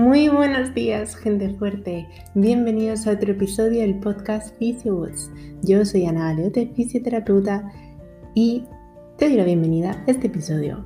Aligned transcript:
Muy 0.00 0.28
buenos 0.28 0.72
días, 0.72 1.14
gente 1.14 1.50
fuerte. 1.50 2.08
Bienvenidos 2.34 3.06
a 3.06 3.10
otro 3.10 3.32
episodio 3.32 3.82
del 3.82 4.00
podcast 4.00 4.56
PhysioWoods. 4.58 5.30
Yo 5.62 5.84
soy 5.84 6.06
Ana 6.06 6.32
Galeote, 6.32 6.72
fisioterapeuta, 6.74 7.70
y 8.34 8.64
te 9.18 9.28
doy 9.28 9.36
la 9.36 9.44
bienvenida 9.44 9.90
a 9.90 10.10
este 10.10 10.28
episodio. 10.28 10.82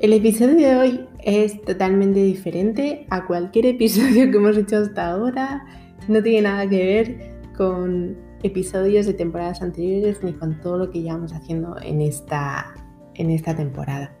El 0.00 0.14
episodio 0.14 0.54
de 0.54 0.76
hoy 0.76 1.06
es 1.22 1.60
totalmente 1.60 2.22
diferente 2.22 3.06
a 3.10 3.26
cualquier 3.26 3.66
episodio 3.76 4.30
que 4.30 4.38
hemos 4.38 4.56
hecho 4.56 4.78
hasta 4.78 5.10
ahora. 5.10 5.66
No 6.08 6.22
tiene 6.22 6.40
nada 6.48 6.66
que 6.66 6.86
ver 6.86 7.34
con 7.58 8.16
episodios 8.42 9.04
de 9.04 9.12
temporadas 9.12 9.60
anteriores 9.60 10.24
ni 10.24 10.32
con 10.32 10.58
todo 10.62 10.78
lo 10.78 10.90
que 10.90 11.02
llevamos 11.02 11.34
haciendo 11.34 11.76
en 11.82 12.00
esta, 12.00 12.74
en 13.16 13.28
esta 13.28 13.54
temporada. 13.54 14.16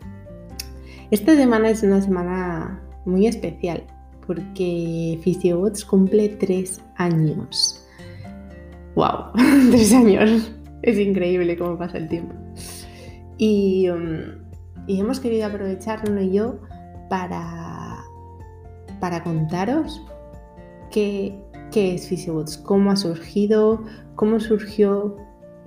Esta 1.10 1.34
semana 1.36 1.70
es 1.70 1.82
una 1.82 2.02
semana 2.02 2.82
muy 3.08 3.26
especial 3.26 3.82
porque 4.28 5.18
PhysioBots 5.24 5.86
cumple 5.86 6.28
tres 6.28 6.82
años. 6.96 7.82
¡Wow! 8.94 9.32
tres 9.70 9.92
años. 9.94 10.52
Es 10.82 10.98
increíble 10.98 11.56
cómo 11.56 11.78
pasa 11.78 11.96
el 11.96 12.08
tiempo. 12.08 12.34
Y, 13.38 13.88
um, 13.88 14.44
hemos 14.86 15.18
querido 15.18 15.46
aprovechar, 15.46 16.02
uno 16.08 16.20
y 16.20 16.32
yo, 16.32 16.60
para, 17.08 18.04
para 19.00 19.24
contaros 19.24 20.04
qué, 20.90 21.34
es 21.74 22.08
PhysioBots, 22.08 22.58
cómo 22.58 22.90
ha 22.90 22.96
surgido, 22.96 23.82
cómo 24.14 24.40
surgió, 24.40 25.16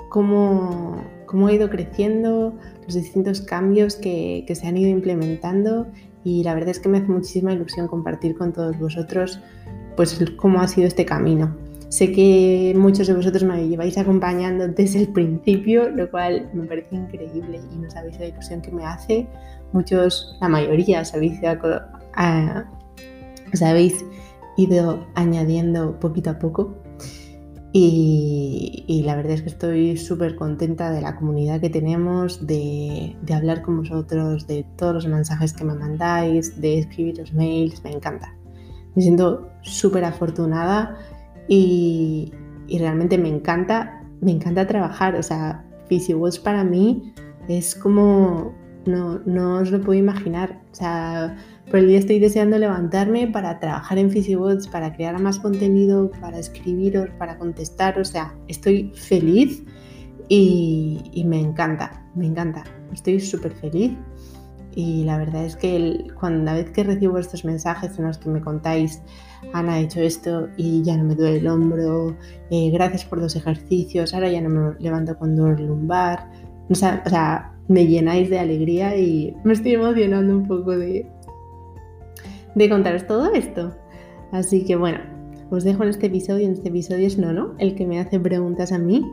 cómo, 0.10 1.04
cómo 1.26 1.48
ha 1.48 1.54
ido 1.54 1.70
creciendo, 1.70 2.54
los 2.84 2.94
distintos 2.94 3.41
cambios 3.41 3.96
que 3.96 4.46
se 4.54 4.68
han 4.68 4.77
ido 4.77 4.90
implementando 4.90 5.88
y 6.23 6.43
la 6.43 6.53
verdad 6.53 6.70
es 6.70 6.80
que 6.80 6.89
me 6.89 6.99
hace 6.99 7.07
muchísima 7.07 7.53
ilusión 7.53 7.87
compartir 7.87 8.37
con 8.37 8.54
todos 8.54 8.77
vosotros 8.79 9.40
pues 9.96 10.18
cómo 10.37 10.62
ha 10.62 10.68
sido 10.68 10.87
este 10.87 11.05
camino. 11.05 11.55
Sé 11.90 12.13
que 12.13 12.73
muchos 12.77 13.07
de 13.07 13.13
vosotros 13.13 13.43
me 13.43 13.68
lleváis 13.68 13.98
acompañando 13.98 14.68
desde 14.70 15.01
el 15.01 15.09
principio, 15.09 15.90
lo 15.90 16.09
cual 16.09 16.49
me 16.54 16.63
parece 16.63 16.96
increíble 16.96 17.59
y 17.73 17.77
no 17.77 17.91
sabéis 17.91 18.18
la 18.18 18.27
ilusión 18.27 18.62
que 18.62 18.71
me 18.71 18.85
hace. 18.85 19.27
Muchos, 19.73 20.37
la 20.40 20.48
mayoría, 20.48 21.01
os 21.01 21.13
habéis, 21.13 21.40
os 23.53 23.62
habéis 23.62 24.05
ido 24.55 25.05
añadiendo 25.15 25.99
poquito 25.99 26.29
a 26.29 26.40
poco 26.40 26.80
y, 27.74 29.04
la 29.05 29.16
verdad 29.16 29.34
es 29.34 29.41
que 29.44 29.50
estoy 29.50 29.98
súper 29.98 30.36
contenta 30.36 30.91
de 30.91 31.02
la 31.02 31.16
comunidad 31.16 31.62
que 31.62 31.70
tenemos, 31.70 32.46
de, 32.46 33.16
hablar 33.34 33.62
con 33.62 33.77
vosotros, 33.77 34.46
de 34.46 34.66
todos 34.76 34.94
los 34.94 35.08
mensajes 35.08 35.54
que 35.54 35.64
me 35.64 35.74
mandáis, 35.74 36.60
de 36.60 36.80
escribir 36.80 37.18
los 37.18 37.34
mails, 37.34 37.82
me 37.84 37.92
encanta. 37.92 38.36
Me 38.96 39.02
siento 39.02 39.49
súper 39.62 40.04
afortunada 40.04 40.98
y, 41.48 42.34
realmente 42.70 43.18
me 43.18 43.30
encanta, 43.30 44.04
me 44.20 44.32
encanta 44.32 44.68
trabajar. 44.68 45.16
O 45.16 45.24
sea, 45.24 45.66
PhysioWatch 45.88 46.42
para 46.42 46.66
mí 46.66 47.14
es 47.48 47.76
como, 47.76 48.54
no, 48.86 49.20
no 49.26 49.60
os 49.60 49.72
lo 49.72 49.80
puedo 49.80 49.98
imaginar. 49.98 50.62
O 50.74 50.76
sea, 50.76 51.38
por 51.72 51.80
el 51.80 51.88
día 51.88 52.00
estoy 52.00 52.20
deseando 52.20 52.58
levantarme 52.58 53.27
para 53.27 53.58
trabajar 53.60 53.98
en 53.98 54.12
PhysioBots, 54.12 54.68
para 54.68 54.94
crear 54.94 55.18
más 55.20 55.40
contenido, 55.40 56.12
para 56.20 56.38
escribiros, 56.38 57.10
para 57.18 57.38
contestar. 57.38 57.98
O 57.98 58.04
sea, 58.04 58.36
estoy 58.50 58.91
feliz 58.94 59.64
y, 60.27 61.24
me 61.26 61.40
encanta, 61.40 62.05
me 62.14 62.27
encanta. 62.27 62.66
Estoy 62.92 63.22
súper 63.22 63.54
feliz. 63.54 63.94
Y 64.75 65.06
la 65.06 65.18
verdad 65.18 65.46
es 65.46 65.56
que 65.56 66.08
cuando 66.19 66.44
la 66.44 66.56
vez 66.56 66.69
que 66.72 66.84
recibo 66.84 67.18
estos 67.18 67.46
mensajes 67.46 67.97
en 67.97 68.06
los 68.06 68.18
que 68.18 68.30
me 68.30 68.42
contáis, 68.42 69.02
Ana 69.53 69.75
ha 69.75 69.80
hecho 69.80 70.02
esto 70.02 70.50
y 70.58 70.84
ya 70.84 70.97
no 70.97 71.06
me 71.06 71.16
duele 71.16 71.38
el 71.38 71.47
hombro, 71.47 72.18
eh, 72.50 72.70
gracias 72.72 73.06
por 73.06 73.20
los 73.20 73.36
ejercicios, 73.36 74.14
ahora 74.14 74.30
ya 74.30 74.42
no 74.42 74.50
me 74.50 74.80
levanto 74.80 75.18
con 75.18 75.36
dolor 75.38 75.60
lumbar. 75.60 76.30
o 76.70 76.76
sea, 76.76 77.54
me 77.68 77.88
llenáis 77.88 78.30
de 78.30 78.40
alegría 78.40 78.98
y 78.98 79.36
me 79.44 79.54
estoy 79.54 79.76
emocionando 79.76 80.36
un 80.36 80.48
poco 80.48 80.72
de, 80.72 81.10
de 82.56 82.69
contaros 82.69 83.07
todo 83.07 83.34
esto. 83.34 83.75
Así 84.31 84.66
que 84.66 84.75
bueno, 84.75 85.00
os 85.51 85.63
dejo 85.63 85.84
en 85.84 85.89
este 85.89 86.07
episodio. 86.07 86.45
En 86.47 86.53
este 86.53 86.69
episodio 86.69 87.06
es 87.06 87.17
Nono, 87.17 87.53
el 87.59 87.75
que 87.75 87.85
me 87.85 88.00
hace 88.00 88.19
preguntas 88.19 88.72
a 88.72 88.79
mí. 88.79 89.06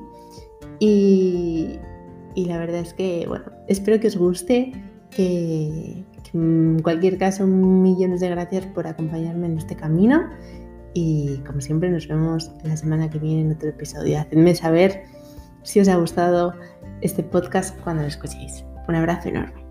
Y, 0.79 1.79
la 2.37 2.59
verdad 2.59 2.81
es 2.81 2.95
que, 2.95 3.27
bueno, 3.27 3.45
espero 3.67 3.99
que 3.99 4.07
os 4.07 4.17
guste, 4.17 4.73
que, 5.11 6.05
en 6.33 6.79
cualquier 6.83 7.19
caso, 7.19 7.47
millones 7.47 8.21
de 8.21 8.29
gracias 8.31 8.67
por 8.67 8.87
acompañarme 8.87 9.47
en 9.47 9.59
este 9.59 9.75
camino. 9.75 10.23
Y 10.95 11.39
como 11.47 11.61
siempre, 11.61 11.91
nos 11.91 12.07
vemos 12.07 12.53
la 12.63 12.77
semana 12.77 13.11
que 13.11 13.19
viene 13.19 13.43
en 13.43 13.53
otro 13.53 13.71
episodio. 13.71 14.21
Hacedme 14.21 14.55
saber 14.55 15.03
si 15.63 15.81
os 15.81 15.89
ha 15.89 15.97
gustado 15.97 16.55
este 17.01 17.25
podcast 17.25 17.79
cuando 17.83 18.03
lo 18.03 18.09
escuchéis. 18.09 18.65
Un 18.89 18.95
abrazo 18.95 19.29
enorme. 19.29 19.68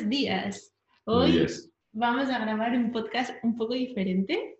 Buenos 0.00 0.18
días. 0.18 0.72
Hoy 1.04 1.46
vamos 1.92 2.30
a 2.30 2.38
grabar 2.38 2.72
un 2.72 2.90
podcast 2.90 3.32
un 3.42 3.58
poco 3.58 3.74
diferente 3.74 4.56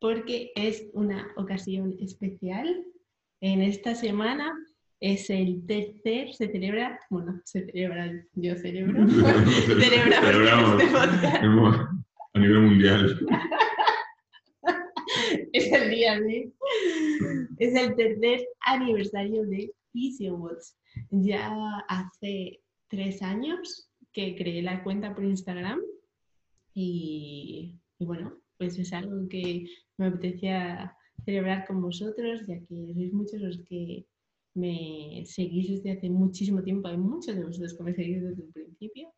porque 0.00 0.52
es 0.54 0.84
una 0.92 1.26
ocasión 1.36 1.96
especial. 1.98 2.84
En 3.40 3.62
esta 3.62 3.94
semana 3.94 4.52
es 5.00 5.30
el 5.30 5.64
tercer, 5.66 6.34
se 6.34 6.48
celebra, 6.48 7.00
bueno, 7.08 7.40
se 7.44 7.64
celebra, 7.64 8.12
yo 8.34 8.54
celebro, 8.56 9.08
celebramos 9.66 10.82
este 10.82 10.92
podcast. 10.92 11.42
A 12.34 12.38
nivel 12.38 12.60
mundial. 12.60 13.26
es 15.54 15.72
el 15.72 15.90
día 15.90 16.20
de, 16.20 16.52
es 17.58 17.74
el 17.74 17.96
tercer 17.96 18.46
aniversario 18.66 19.46
de 19.46 19.72
PhysioWatch. 19.92 20.66
Ya 21.10 21.50
hace 21.88 22.60
tres 22.88 23.22
años 23.22 23.85
que 24.16 24.34
creé 24.34 24.62
la 24.62 24.82
cuenta 24.82 25.14
por 25.14 25.24
Instagram 25.24 25.78
y, 26.72 27.78
bueno, 27.98 28.32
pues 28.56 28.78
es 28.78 28.90
algo 28.94 29.28
que 29.28 29.66
me 29.98 30.06
apetecía 30.06 30.96
celebrar 31.26 31.66
con 31.66 31.82
vosotros, 31.82 32.46
ya 32.46 32.58
que 32.60 32.94
sois 32.94 33.12
muchos 33.12 33.42
los 33.42 33.58
que 33.68 34.06
me 34.54 35.22
seguís 35.26 35.68
desde 35.68 35.92
hace 35.92 36.08
muchísimo 36.08 36.62
tiempo. 36.62 36.88
Hay 36.88 36.96
muchos 36.96 37.36
de 37.36 37.44
vosotros 37.44 37.74
que 37.74 37.82
me 37.84 37.94
seguís 37.94 38.22
desde 38.22 38.42
el 38.42 38.52
principio 38.52 39.12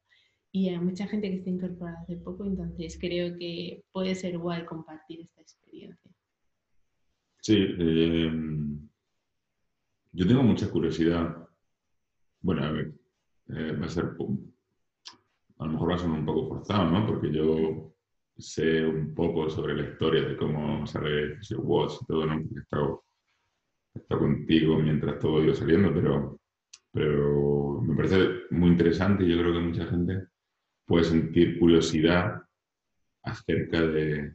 y 0.50 0.69
hay 0.69 0.81
mucha 0.81 1.06
gente 1.06 1.31
que 1.31 1.37
está 1.37 1.50
incorporada 1.50 2.00
hace 2.03 2.16
poco, 2.16 2.44
entonces 2.44 2.98
creo 3.00 3.38
que 3.38 3.84
puede 3.92 4.16
ser 4.16 4.34
igual 4.34 4.66
compartir 4.66 5.20
esta 5.20 5.41
experiencia. 5.42 6.10
Sí, 7.41 7.56
eh, 7.56 8.32
yo 10.10 10.26
tengo 10.26 10.42
mucha 10.42 10.69
curiosidad. 10.69 11.37
Bueno, 12.41 12.64
a 12.64 12.72
ver, 12.72 12.94
eh, 13.50 13.72
va 13.81 13.87
a 13.87 13.91
ser 13.91 14.16
a 15.58 15.64
lo 15.66 15.72
mejor 15.72 15.91
va 15.91 15.94
a 15.94 15.98
ser 15.98 16.10
un 16.10 16.24
poco 16.24 16.48
forzado, 16.48 16.91
¿no? 16.91 17.06
Porque 17.06 17.32
yo 17.32 17.92
sé 18.36 18.86
un 18.86 19.14
poco 19.14 19.50
sobre 19.50 19.74
la 19.74 19.91
historia 19.91 20.22
de 20.22 20.36
cómo 20.36 20.86
sale 20.86 21.38
Watch 21.58 21.94
y 22.00 22.06
todo, 22.06 22.26
¿no? 22.26 22.34
he 22.34 22.58
estado, 22.60 23.04
contigo 24.08 24.78
mientras 24.78 25.19
todo 25.19 25.42
iba 25.42 25.54
saliendo, 25.54 25.92
pero, 25.92 26.41
pero 26.92 27.80
me 27.82 27.96
parece 27.96 28.44
muy 28.50 28.70
interesante 28.70 29.24
y 29.24 29.30
yo 29.30 29.38
creo 29.38 29.52
que 29.54 29.58
mucha 29.58 29.86
gente 29.86 30.28
puede 30.86 31.04
sentir 31.04 31.58
curiosidad 31.58 32.40
acerca 33.25 33.82
de, 33.82 34.34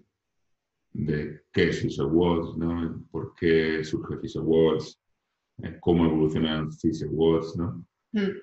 qué 0.92 1.70
es 1.70 2.00
Watch, 2.00 2.58
¿no? 2.58 3.06
¿Por 3.10 3.34
qué 3.36 3.84
surge 3.84 4.18
Watch? 4.40 4.84
Eh, 5.64 5.78
¿Cómo 5.80 6.06
evoluciona 6.06 6.68
Watch, 7.12 7.56
¿no? 7.56 7.86
Hmm. 8.12 8.38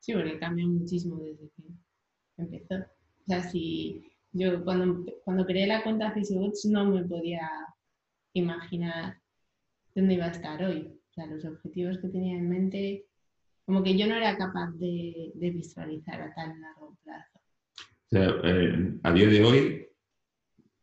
Sí, 0.00 0.14
porque 0.14 0.38
cambia 0.38 0.66
muchísimo 0.66 1.18
desde 1.18 1.50
que 1.50 1.62
empezó. 2.38 2.74
O 2.76 3.24
sea, 3.26 3.42
si 3.42 4.02
yo 4.32 4.64
cuando, 4.64 5.04
cuando 5.24 5.46
creé 5.46 5.66
la 5.66 5.82
cuenta 5.82 6.12
Facebook 6.12 6.54
no 6.70 6.86
me 6.86 7.04
podía 7.04 7.48
imaginar 8.34 9.18
dónde 9.94 10.14
iba 10.14 10.26
a 10.26 10.30
estar 10.30 10.62
hoy. 10.62 10.88
O 11.10 11.12
sea, 11.12 11.26
los 11.26 11.44
objetivos 11.44 11.98
que 11.98 12.08
tenía 12.08 12.38
en 12.38 12.48
mente, 12.48 13.06
como 13.64 13.82
que 13.82 13.96
yo 13.96 14.06
no 14.06 14.16
era 14.16 14.36
capaz 14.36 14.70
de, 14.72 15.32
visualizar 15.34 16.20
a 16.20 16.34
tan 16.34 16.60
largo 16.60 16.96
plazo. 17.02 17.38
O 17.38 18.08
sea, 18.10 18.34
eh, 18.44 18.98
a 19.02 19.12
día 19.12 19.26
de 19.26 19.44
hoy, 19.44 19.86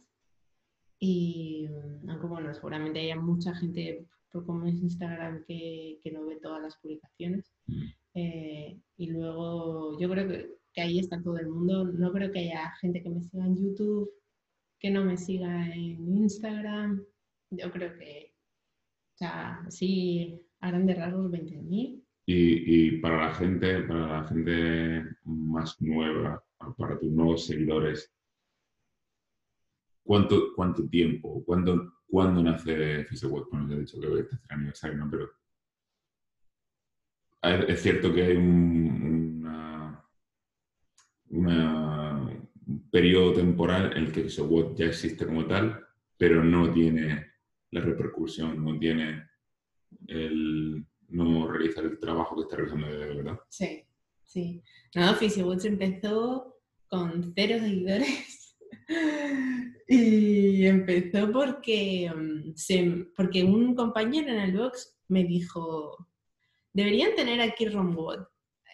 y 0.98 1.68
aunque 2.08 2.26
bueno, 2.26 2.52
seguramente 2.52 2.98
haya 2.98 3.14
mucha 3.14 3.54
gente 3.54 4.04
por 4.32 4.44
como 4.44 4.66
es 4.66 4.74
Instagram 4.74 5.44
que, 5.44 6.00
que 6.02 6.10
no 6.10 6.26
ve 6.26 6.40
todas 6.42 6.60
las 6.60 6.76
publicaciones. 6.78 7.52
Mm. 7.68 7.84
Eh, 8.14 8.80
y 8.96 9.10
luego 9.10 9.96
yo 10.00 10.10
creo 10.10 10.26
que, 10.26 10.50
que 10.72 10.80
ahí 10.80 10.98
está 10.98 11.22
todo 11.22 11.38
el 11.38 11.46
mundo. 11.46 11.84
No 11.84 12.12
creo 12.12 12.32
que 12.32 12.40
haya 12.40 12.74
gente 12.80 13.00
que 13.00 13.10
me 13.10 13.22
siga 13.22 13.46
en 13.46 13.56
YouTube, 13.56 14.10
que 14.80 14.90
no 14.90 15.04
me 15.04 15.16
siga 15.16 15.72
en 15.72 16.16
Instagram. 16.16 17.00
Yo 17.50 17.70
creo 17.70 17.96
que, 17.96 18.34
o 19.14 19.18
sea, 19.18 19.64
sí, 19.68 20.43
a 20.64 20.68
grandes 20.68 20.96
rasgos 20.96 21.30
20.000. 21.30 22.02
Y, 22.26 22.86
y 22.86 22.98
para 23.00 23.26
la 23.26 23.34
gente, 23.34 23.82
para 23.82 24.20
la 24.20 24.24
gente 24.24 25.04
más 25.24 25.80
nueva, 25.82 26.42
para 26.78 26.98
tus 26.98 27.12
nuevos 27.12 27.44
seguidores, 27.44 28.10
¿cuánto, 30.02 30.54
cuánto 30.56 30.88
tiempo, 30.88 31.44
cuándo, 31.44 31.92
cuándo 32.06 32.42
nace 32.42 33.04
FisioWeb? 33.04 33.44
Bueno, 33.50 33.68
ya 33.68 33.76
he 33.76 33.80
dicho 33.80 34.00
que 34.00 34.06
hoy 34.06 34.20
es 34.20 34.32
el 34.32 34.38
aniversario, 34.48 34.96
¿no? 34.96 35.10
Pero 35.10 35.30
es, 37.42 37.82
cierto 37.82 38.10
que 38.14 38.22
hay 38.22 38.36
un, 38.36 39.46
un 41.28 42.90
periodo 42.90 43.34
temporal 43.34 43.92
en 43.98 44.04
el 44.04 44.12
que 44.12 44.22
FisioWeb 44.22 44.74
ya 44.76 44.86
existe 44.86 45.26
como 45.26 45.46
tal, 45.46 45.86
pero 46.16 46.42
no 46.42 46.72
tiene 46.72 47.32
la 47.70 47.82
repercusión, 47.82 48.64
no 48.64 48.78
tiene 48.78 49.33
el 50.08 50.86
no 51.08 51.46
realizar 51.48 51.84
el 51.84 51.98
trabajo 52.00 52.34
que 52.36 52.42
está 52.42 52.56
realizando 52.56 52.88
de 52.88 53.14
verdad. 53.14 53.38
Sí, 53.48 53.84
sí. 54.24 54.62
No, 54.94 55.14
PhysioWatch 55.14 55.64
empezó 55.66 56.56
con 56.88 57.32
cero 57.34 57.58
seguidores. 57.60 58.56
y 59.88 60.66
empezó 60.66 61.30
porque, 61.32 62.10
mm, 62.14 62.54
se- 62.56 63.06
porque 63.16 63.44
un 63.44 63.74
compañero 63.74 64.28
en 64.30 64.40
el 64.40 64.56
box 64.56 64.98
me 65.08 65.24
dijo, 65.24 66.08
deberían 66.72 67.14
tener 67.14 67.40
aquí 67.40 67.66
ROMWOD 67.66 68.24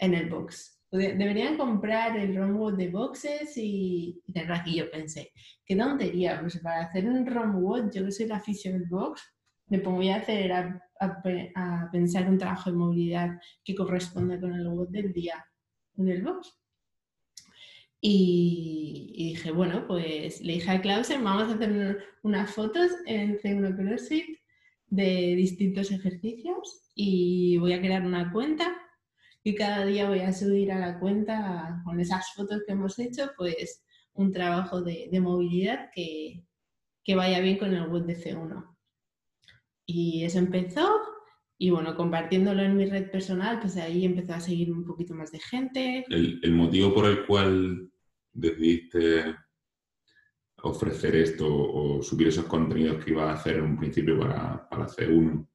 en 0.01 0.15
el 0.15 0.29
box. 0.31 0.77
De- 0.93 1.15
Deberían 1.15 1.57
comprar 1.57 2.17
el 2.19 2.35
ROMWOD 2.37 2.77
de 2.77 2.89
boxes 2.89 3.57
y, 3.57 4.21
y. 4.27 4.77
Yo 4.77 4.91
pensé, 4.91 5.33
qué 5.65 5.77
tontería, 5.77 6.41
pues 6.41 6.59
para 6.59 6.83
hacer 6.87 7.07
un 7.09 7.27
ROMWOD, 7.27 7.93
yo 7.93 8.05
que 8.05 8.13
soy 8.13 8.27
la 8.27 8.41
del 8.73 8.87
box, 8.89 9.23
me 9.69 9.79
pongo 9.79 10.03
a 10.11 10.17
hacer 10.17 10.53
a, 11.01 11.05
a 11.07 11.23
pe- 11.23 11.53
a 11.55 11.89
pensar 11.91 12.29
un 12.29 12.39
trabajo 12.39 12.71
de 12.71 12.77
movilidad 12.77 13.41
que 13.65 13.75
corresponde 13.75 14.39
con 14.41 14.53
el 14.55 14.67
WOD 14.69 14.89
del 14.91 15.13
día 15.13 15.45
del 15.95 16.23
box. 16.23 16.57
Y, 18.03 19.13
y 19.15 19.29
dije, 19.31 19.51
bueno, 19.51 19.87
pues 19.87 20.41
le 20.41 20.55
dije 20.55 20.71
a 20.71 20.81
Clausen, 20.81 21.23
vamos 21.23 21.45
a 21.51 21.55
hacer 21.55 21.71
un- 21.71 21.97
unas 22.23 22.51
fotos 22.51 22.91
en 23.07 23.39
C1 23.39 23.77
CrossFit 23.77 24.39
de 24.87 25.35
distintos 25.37 25.91
ejercicios 25.91 26.91
y 26.95 27.59
voy 27.59 27.75
a 27.75 27.81
crear 27.81 28.05
una 28.05 28.33
cuenta 28.33 28.75
y 29.45 29.55
cada 29.55 29.85
día 29.87 30.09
voy 30.09 30.21
a 30.21 30.33
subir 30.33 30.73
a 30.73 30.79
la 30.79 30.99
cuenta 30.99 31.81
con 31.85 32.01
esas 32.01 32.33
fotos 32.35 32.63
que 32.67 32.73
hemos 32.73 32.99
hecho, 32.99 33.31
pues 33.37 33.85
un 34.15 34.33
trabajo 34.33 34.83
de, 34.83 35.09
de 35.11 35.21
movilidad 35.21 35.91
que, 35.95 36.43
que 37.05 37.15
vaya 37.15 37.41
bien 37.41 37.59
con 37.59 37.73
el 37.75 37.87
web 37.89 38.05
de 38.05 38.17
C1. 38.17 38.77
Y 39.93 40.25
eso 40.25 40.39
empezó 40.39 40.89
y 41.59 41.71
bueno, 41.71 41.95
compartiéndolo 41.95 42.63
en 42.63 42.77
mi 42.77 42.87
red 42.87 43.11
personal, 43.11 43.61
pues 43.61 43.77
ahí 43.77 44.05
empezó 44.05 44.35
a 44.35 44.41
seguir 44.41 44.73
un 44.73 44.85
poquito 44.85 45.15
más 45.15 45.31
de 45.31 45.41
gente. 45.41 46.05
el, 46.09 46.41
el 46.43 46.53
motivo 46.53 46.95
por 46.95 47.07
el 47.07 47.27
cual 47.27 47.91
decidiste 48.33 49.37
ofrecer 50.63 51.17
esto 51.17 51.47
o 51.51 52.03
subir 52.03 52.29
esos 52.29 52.47
contenidos 52.47 53.05
que 53.05 53.11
ibas 53.11 53.29
a 53.29 53.33
hacer 53.35 53.57
en 53.57 53.65
un 53.65 53.79
principio 53.79 54.19
para, 54.19 54.69
para 54.69 54.87
C1 54.87 55.47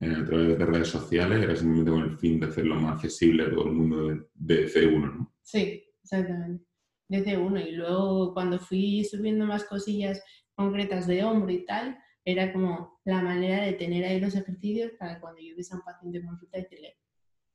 eh, 0.00 0.14
a 0.16 0.24
través 0.24 0.58
de 0.58 0.66
redes 0.66 0.88
sociales 0.88 1.42
era 1.42 1.54
simplemente 1.54 1.90
con 1.92 2.02
el 2.02 2.18
fin 2.18 2.40
de 2.40 2.46
hacerlo 2.46 2.74
más 2.76 2.96
accesible 2.96 3.44
a 3.44 3.50
todo 3.50 3.66
el 3.66 3.72
mundo 3.72 4.08
de, 4.08 4.26
de 4.34 4.66
C1, 4.66 5.18
¿no? 5.18 5.34
Sí, 5.42 5.84
exactamente. 6.02 6.64
Desde 7.08 7.36
uno. 7.36 7.60
Y 7.60 7.72
luego 7.72 8.32
cuando 8.34 8.58
fui 8.58 9.04
subiendo 9.04 9.46
más 9.46 9.64
cosillas 9.64 10.20
concretas 10.56 11.06
de 11.06 11.22
hombro 11.22 11.52
y 11.52 11.64
tal, 11.64 11.96
era 12.24 12.52
como 12.52 13.00
la 13.04 13.22
manera 13.22 13.64
de 13.64 13.72
tener 13.72 14.04
ahí 14.04 14.20
los 14.20 14.34
ejercicios 14.34 14.92
para 14.98 15.20
cuando 15.20 15.40
yo 15.40 15.54
viese 15.54 15.74
a 15.74 15.78
un 15.78 15.84
paciente 15.84 16.18
en 16.18 16.26
consulta 16.26 16.58
y 16.58 16.62
decirle, 16.62 16.96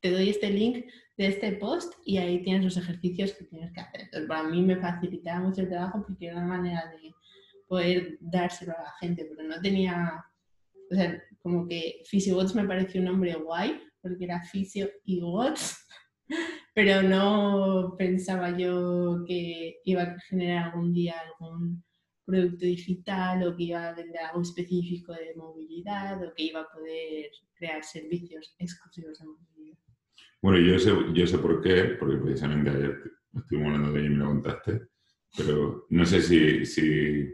te 0.01 0.11
doy 0.11 0.29
este 0.29 0.49
link 0.49 0.85
de 1.17 1.27
este 1.27 1.53
post 1.53 1.93
y 2.05 2.17
ahí 2.17 2.41
tienes 2.43 2.63
los 2.63 2.77
ejercicios 2.77 3.33
que 3.33 3.45
tienes 3.45 3.71
que 3.71 3.81
hacer. 3.81 4.01
Entonces, 4.01 4.27
para 4.27 4.43
mí 4.43 4.61
me 4.61 4.77
facilitaba 4.77 5.39
mucho 5.39 5.61
el 5.61 5.69
trabajo 5.69 6.03
porque 6.05 6.27
era 6.27 6.37
una 6.37 6.47
manera 6.47 6.91
de 6.91 7.13
poder 7.67 8.17
dárselo 8.21 8.73
a 8.77 8.83
la 8.83 8.93
gente, 8.99 9.25
pero 9.25 9.47
no 9.47 9.59
tenía, 9.61 10.25
o 10.91 10.95
sea, 10.95 11.21
como 11.41 11.67
que 11.67 12.01
PhysioWatch 12.09 12.53
me 12.53 12.65
pareció 12.65 13.01
un 13.01 13.07
nombre 13.07 13.35
guay, 13.35 13.81
porque 14.01 14.25
era 14.25 14.43
Physio 14.51 14.89
y 15.03 15.21
Watch, 15.21 15.61
pero 16.73 17.01
no 17.01 17.95
pensaba 17.97 18.57
yo 18.57 19.23
que 19.25 19.79
iba 19.83 20.03
a 20.03 20.19
generar 20.21 20.65
algún 20.65 20.93
día 20.93 21.15
algún 21.19 21.83
producto 22.27 22.65
digital 22.65 23.47
o 23.47 23.55
que 23.55 23.63
iba 23.63 23.87
a 23.87 23.95
vender 23.95 24.21
algo 24.21 24.41
específico 24.41 25.13
de 25.13 25.33
movilidad 25.35 26.21
o 26.21 26.33
que 26.35 26.43
iba 26.43 26.61
a 26.61 26.69
poder 26.69 27.31
crear 27.55 27.81
servicios 27.83 28.53
exclusivos 28.59 29.17
de 29.17 29.25
movilidad. 29.25 29.77
Bueno, 30.41 30.59
yo 30.59 30.77
sé, 30.77 30.91
yo 31.13 31.25
sé 31.25 31.37
por 31.37 31.61
qué, 31.61 31.95
porque 31.97 32.17
precisamente 32.17 32.69
ayer 32.69 33.01
estuvimos 33.33 33.67
hablando 33.67 33.93
de 33.93 33.99
ello 34.01 34.07
y 34.07 34.13
me 34.13 34.17
lo 34.17 34.25
contaste, 34.25 34.81
pero 35.37 35.87
no 35.89 36.05
sé 36.05 36.21
si, 36.21 36.65
si 36.65 37.33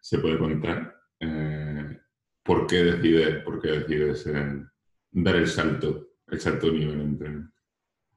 se 0.00 0.18
puede 0.18 0.38
contar 0.38 0.96
eh, 1.20 1.98
por 2.42 2.66
qué 2.66 2.84
decides, 2.84 3.44
por 3.44 3.60
qué 3.60 3.68
decides 3.68 4.26
eh, 4.28 4.64
dar 5.10 5.36
el 5.36 5.46
salto, 5.46 6.08
el 6.26 6.40
salto 6.40 6.68
de 6.68 6.72
nivel 6.72 7.00
entre... 7.02 7.30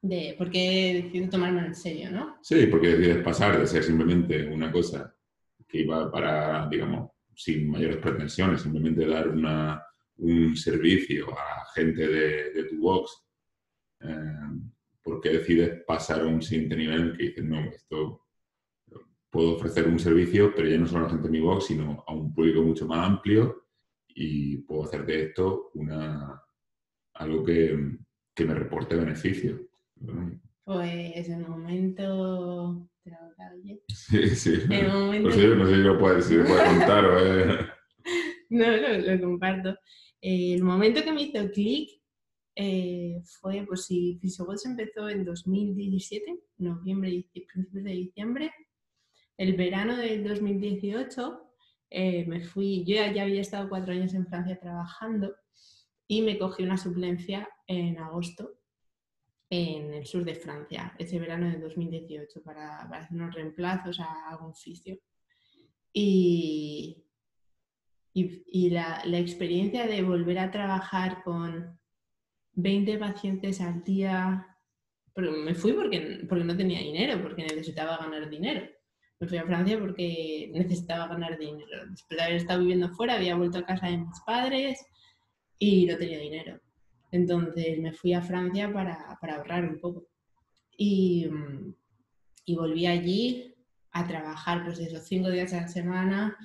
De, 0.02 0.34
porque 0.38 1.04
decido 1.04 1.30
tomármelo 1.30 1.68
en 1.68 1.76
serio, 1.76 2.10
¿no? 2.10 2.38
Sí, 2.42 2.68
porque 2.68 2.96
decides 2.96 3.22
pasar 3.22 3.60
de 3.60 3.68
ser 3.68 3.84
simplemente 3.84 4.48
una 4.48 4.72
cosa 4.72 5.14
que 5.70 5.82
iba 5.82 6.12
para, 6.12 6.68
digamos, 6.68 7.12
sin 7.36 7.70
mayores 7.70 7.98
pretensiones, 7.98 8.62
simplemente 8.62 9.06
dar 9.06 9.30
una, 9.30 9.82
un 10.18 10.56
servicio 10.58 11.28
a 11.32 11.66
gente 11.74 12.08
de, 12.08 12.52
de 12.52 12.64
tu 12.66 12.82
box, 12.82 13.24
eh, 14.02 14.34
¿por 15.02 15.22
qué 15.22 15.30
decides 15.30 15.84
pasar 15.86 16.22
a 16.22 16.28
un 16.28 16.42
siguiente 16.42 16.76
nivel 16.76 17.16
que 17.16 17.24
dices, 17.24 17.46
no, 17.46 17.60
esto 17.62 18.26
puedo 19.30 19.56
ofrecer 19.56 19.88
un 19.88 20.00
servicio, 20.00 20.52
pero 20.56 20.68
ya 20.68 20.78
no 20.78 20.88
solo 20.88 21.02
a 21.02 21.04
la 21.04 21.10
gente 21.10 21.28
de 21.28 21.32
mi 21.32 21.40
box, 21.40 21.68
sino 21.68 22.04
a 22.08 22.14
un 22.14 22.34
público 22.34 22.62
mucho 22.64 22.88
más 22.88 23.08
amplio 23.08 23.68
y 24.08 24.58
puedo 24.58 24.84
hacer 24.84 25.06
de 25.06 25.24
esto 25.24 25.70
una, 25.76 26.42
algo 27.14 27.44
que, 27.44 27.98
que 28.34 28.46
me 28.46 28.56
reporte 28.56 28.96
beneficio. 28.96 29.70
Pues 30.64 31.30
en 31.30 31.42
el 31.42 31.48
momento... 31.48 32.90
Sí, 33.88 34.30
sí. 34.36 34.54
Momento 34.94 35.30
No 35.30 35.36
sé, 35.36 35.48
no 35.56 35.66
sé 35.68 35.76
si 35.76 35.82
lo 35.82 35.98
puede, 36.00 36.22
si 36.22 36.38
puede 36.38 36.66
contar 36.66 37.06
o 37.06 37.20
es- 37.20 37.66
No, 38.50 38.68
lo, 38.68 38.98
lo 39.16 39.22
comparto. 39.22 39.70
Eh, 40.22 40.54
el 40.56 40.64
momento 40.64 41.04
que 41.04 41.12
me 41.12 41.24
hizo 41.24 41.50
clic 41.52 41.90
eh, 42.56 43.22
fue, 43.40 43.64
pues 43.68 43.86
si 43.86 44.18
PhysioWatch 44.22 44.66
empezó 44.66 45.08
en 45.10 45.24
2017, 45.24 46.40
noviembre, 46.58 47.10
dici- 47.12 47.46
principios 47.52 47.84
de 47.86 47.92
diciembre, 47.92 48.52
el 49.38 49.56
verano 49.56 49.96
del 49.96 50.24
2018 50.28 51.40
eh, 51.92 52.26
me 52.28 52.42
fui, 52.42 52.84
yo 52.86 52.96
ya, 52.96 53.14
ya 53.14 53.24
había 53.24 53.42
estado 53.42 53.70
cuatro 53.70 53.94
años 53.94 54.14
en 54.14 54.28
Francia 54.28 54.60
trabajando 54.60 55.34
y 56.08 56.22
me 56.22 56.38
cogí 56.38 56.64
una 56.64 56.78
suplencia 56.78 57.48
en 57.68 57.98
agosto 58.00 58.59
en 59.50 59.94
el 59.94 60.06
sur 60.06 60.24
de 60.24 60.36
Francia, 60.36 60.94
ese 61.00 61.20
verano 61.20 61.50
de 61.50 61.58
2018, 61.60 62.44
para, 62.44 62.88
para 62.88 63.02
hacer 63.02 63.18
unos 63.18 63.34
reemplazos 63.34 64.00
a 64.00 64.30
algún 64.30 64.54
fisio. 64.54 64.98
Y, 65.92 67.04
y, 68.14 68.44
y 68.46 68.70
la, 68.70 69.02
la 69.06 69.20
experiencia 69.20 69.88
de 69.88 70.04
volver 70.04 70.38
a 70.40 70.52
trabajar 70.52 71.24
con 71.24 71.80
20 72.54 72.98
pacientes 72.98 73.62
al 73.62 73.84
día, 73.84 74.46
me 75.16 75.56
fui 75.56 75.74
porque, 75.74 76.26
porque 76.30 76.44
no 76.44 76.56
tenía 76.56 76.80
dinero, 76.80 77.22
porque 77.22 77.44
necesitaba 77.44 77.98
ganar 77.98 78.30
dinero. 78.30 78.68
Me 79.20 79.28
fui 79.28 79.38
a 79.38 79.46
Francia 79.46 79.78
porque 79.80 80.50
necesitaba 80.54 81.08
ganar 81.08 81.38
dinero. 81.38 81.88
Después 81.90 82.18
de 82.18 82.24
haber 82.24 82.36
estado 82.38 82.62
viviendo 82.62 82.90
fuera, 82.90 83.16
había 83.16 83.36
vuelto 83.36 83.58
a 83.58 83.66
casa 83.66 83.88
de 83.88 83.98
mis 83.98 84.20
padres 84.26 84.86
y 85.58 85.86
no 85.88 85.98
tenía 85.98 86.20
dinero. 86.20 86.60
Entonces 87.12 87.80
me 87.80 87.94
fui 87.94 88.14
a 88.14 88.22
Francia 88.22 88.72
para, 88.72 89.18
para 89.20 89.38
ahorrar 89.38 89.66
un 89.66 89.80
poco. 89.80 90.08
Y, 90.78 91.28
mm, 91.28 91.76
y 92.46 92.56
volví 92.56 92.86
allí 92.86 93.56
a 93.92 94.08
trabajar, 94.08 94.64
pues 94.66 94.80
esos 94.80 95.06
cinco 95.06 95.30
días 95.30 95.54
a 95.54 95.62
la 95.62 95.68
semana, 95.68 96.38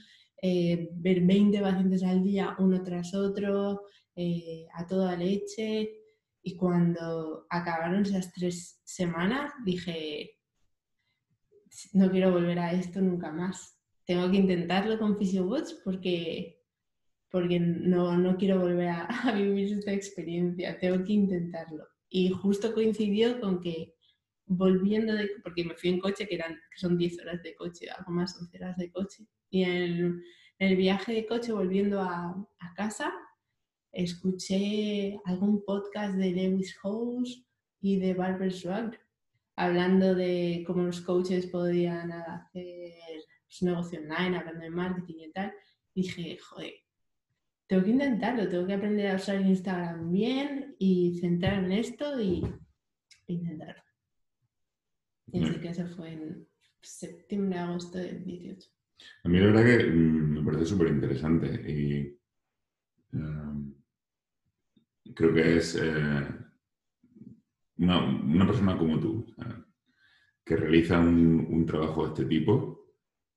eh, 0.42 0.90
ver 0.92 1.22
20 1.22 1.60
pacientes 1.60 2.02
al 2.02 2.22
día, 2.22 2.54
uno 2.58 2.82
tras 2.82 3.14
otro, 3.14 3.82
eh, 4.14 4.66
a 4.74 4.86
toda 4.86 5.16
leche. 5.16 5.90
Y 6.42 6.56
cuando 6.56 7.46
acabaron 7.48 8.02
esas 8.02 8.32
tres 8.32 8.80
semanas, 8.84 9.52
dije, 9.64 10.38
no 11.94 12.10
quiero 12.10 12.32
volver 12.32 12.58
a 12.58 12.72
esto 12.72 13.00
nunca 13.00 13.32
más. 13.32 13.78
Tengo 14.04 14.30
que 14.30 14.36
intentarlo 14.36 14.98
con 14.98 15.16
PhysioWatch 15.16 15.70
porque, 15.82 16.53
porque 17.34 17.58
no, 17.58 18.16
no 18.16 18.36
quiero 18.36 18.60
volver 18.60 18.90
a, 18.90 19.06
a 19.28 19.32
vivir 19.32 19.76
esta 19.76 19.92
experiencia, 19.92 20.78
tengo 20.78 21.04
que 21.04 21.14
intentarlo. 21.14 21.84
Y 22.08 22.30
justo 22.30 22.72
coincidió 22.72 23.40
con 23.40 23.60
que 23.60 23.96
volviendo 24.46 25.12
de, 25.12 25.28
porque 25.42 25.64
me 25.64 25.74
fui 25.74 25.90
en 25.90 25.98
coche, 25.98 26.28
que, 26.28 26.36
eran, 26.36 26.52
que 26.52 26.78
son 26.78 26.96
10 26.96 27.18
horas 27.22 27.42
de 27.42 27.56
coche, 27.56 27.90
algo 27.90 28.12
más, 28.12 28.40
11 28.40 28.56
horas 28.58 28.76
de 28.76 28.92
coche, 28.92 29.26
y 29.50 29.64
en 29.64 30.22
el, 30.60 30.76
viaje 30.76 31.12
de 31.12 31.26
coche 31.26 31.50
volviendo 31.50 32.00
a, 32.00 32.28
a, 32.60 32.74
casa, 32.76 33.12
escuché 33.90 35.18
algún 35.24 35.64
podcast 35.64 36.14
de 36.14 36.30
Lewis 36.30 36.78
Howes 36.84 37.44
y 37.80 37.98
de 37.98 38.14
Barbara 38.14 38.48
Swag, 38.48 38.96
hablando 39.56 40.14
de 40.14 40.62
cómo 40.64 40.84
los 40.84 41.00
coaches 41.00 41.48
podían 41.48 42.12
hacer 42.12 42.92
su 43.48 43.64
negocio 43.64 43.98
online, 43.98 44.38
hablando 44.38 44.60
de 44.60 44.70
marketing 44.70 45.18
y 45.18 45.32
tal. 45.32 45.52
dije, 45.96 46.38
joder, 46.38 46.83
tengo 47.66 47.82
que 47.84 47.90
intentarlo, 47.90 48.48
tengo 48.48 48.66
que 48.66 48.74
aprender 48.74 49.10
a 49.10 49.16
usar 49.16 49.40
Instagram 49.40 50.10
bien 50.10 50.76
y 50.78 51.18
centrar 51.18 51.64
en 51.64 51.72
esto 51.72 52.20
y 52.20 52.42
intentarlo. 53.26 53.82
Y 55.32 55.42
así 55.42 55.60
que 55.60 55.68
eso 55.68 55.86
fue 55.88 56.12
en 56.12 56.46
septiembre, 56.82 57.58
agosto 57.58 57.98
del 57.98 58.24
18. 58.24 58.70
A 59.24 59.28
mí 59.28 59.38
la 59.38 59.46
verdad 59.46 59.64
que 59.64 59.84
mm, 59.86 60.32
me 60.34 60.42
parece 60.44 60.66
súper 60.66 60.88
interesante 60.88 61.46
y 61.70 62.18
em, 63.12 63.74
creo 65.14 65.34
que 65.34 65.56
es 65.56 65.76
eh, 65.80 66.28
una, 67.78 68.46
persona 68.46 68.76
como 68.76 69.00
tú, 69.00 69.26
que 70.44 70.56
realiza 70.56 71.00
un, 71.00 71.64
trabajo 71.66 72.04
de 72.04 72.08
este 72.08 72.24
tipo. 72.26 72.92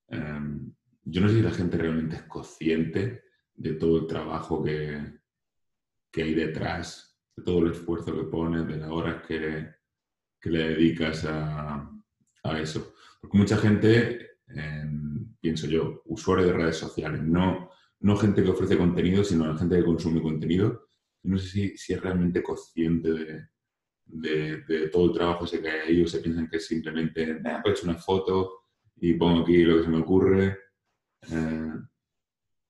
Em, 0.09 0.73
yo 1.05 1.21
no 1.21 1.29
sé 1.29 1.35
si 1.35 1.41
la 1.41 1.51
gente 1.51 1.77
realmente 1.77 2.17
es 2.17 2.23
consciente 2.23 3.26
de 3.57 3.73
todo 3.73 3.97
el 3.97 4.07
trabajo 4.07 4.63
que, 4.63 5.19
que 6.11 6.23
hay 6.23 6.33
detrás, 6.35 7.19
de 7.35 7.43
todo 7.43 7.65
el 7.65 7.71
esfuerzo 7.71 8.15
que 8.15 8.23
pones, 8.23 8.67
de 8.67 8.77
las 8.77 8.89
horas 8.89 9.23
que, 9.27 9.67
que 10.39 10.49
le 10.49 10.69
dedicas 10.69 11.25
a, 11.25 11.91
a, 12.43 12.59
eso. 12.59 12.93
Porque 13.19 13.37
mucha 13.37 13.57
gente, 13.57 14.37
em, 14.47 15.35
pienso 15.41 15.67
yo, 15.67 16.03
usuario 16.05 16.45
de 16.45 16.53
redes 16.53 16.77
sociales, 16.77 17.21
no, 17.23 17.71
no 17.99 18.15
gente 18.15 18.43
que 18.43 18.49
ofrece 18.49 18.77
contenido, 18.77 19.23
sino 19.23 19.47
la 19.47 19.57
gente 19.57 19.77
que 19.77 19.85
consume 19.85 20.21
contenido, 20.21 20.87
no 21.23 21.37
sé 21.39 21.47
si, 21.49 21.77
si 21.77 21.93
es 21.93 22.01
realmente 22.01 22.43
consciente 22.43 23.09
de, 23.11 23.47
de, 24.05 24.89
todo 24.89 25.05
el 25.05 25.13
trabajo 25.13 25.45
ese 25.45 25.61
que 25.61 25.69
hay 25.69 25.79
ahí 25.89 26.03
o 26.03 26.07
se 26.07 26.19
piensan 26.19 26.47
que 26.47 26.59
simplemente, 26.59 27.23
he 27.23 27.61
pues 27.63 27.79
hecho 27.79 27.89
una 27.89 27.97
foto 27.97 28.61
y 28.95 29.13
pongo 29.13 29.41
aquí 29.41 29.63
lo 29.63 29.77
que 29.77 29.83
se 29.83 29.89
me 29.89 29.99
ocurre. 29.99 30.57
Eh, 31.31 31.73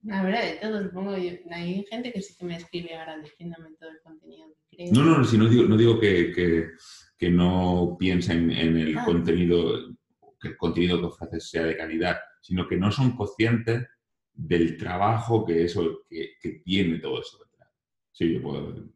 la 0.08 0.24
verdad, 0.24 0.42
de 0.42 0.54
todo, 0.62 0.84
supongo. 0.84 1.12
hay 1.12 1.86
gente 1.90 2.14
que 2.14 2.22
sí 2.22 2.34
que 2.38 2.46
me 2.46 2.56
escribe 2.56 2.96
agradeciéndome 2.96 3.72
todo 3.78 3.90
el 3.90 4.00
contenido 4.02 4.48
que 4.70 4.78
creo. 4.78 4.94
No, 4.94 5.18
no, 5.18 5.24
si 5.26 5.38
no 5.38 5.50
digo, 5.50 5.64
no 5.64 5.76
digo 5.76 6.00
que, 6.00 6.32
que, 6.32 6.70
que 7.18 7.30
no 7.30 7.98
piensen 8.00 8.50
en 8.52 8.78
el 8.78 8.98
ah. 8.98 9.04
contenido, 9.04 9.98
que 10.40 10.48
el 10.48 10.58
contenido 10.58 11.00
que 11.00 11.08
ofreces 11.08 11.50
sea 11.50 11.64
de 11.64 11.76
calidad, 11.76 12.18
sino 12.42 12.66
que 12.70 12.78
no 12.78 12.90
son 12.90 13.18
conscientes 13.18 13.86
del 14.34 14.78
trabajo 14.78 15.46
que 15.46 15.66
eso, 15.66 16.06
que, 16.10 16.36
que 16.40 16.62
tiene 16.64 17.00
todo 17.00 17.20
eso 17.20 17.40
detrás. 17.40 17.70
Sí, 18.14 18.34
yo 18.34 18.42
puedo, 18.42 18.90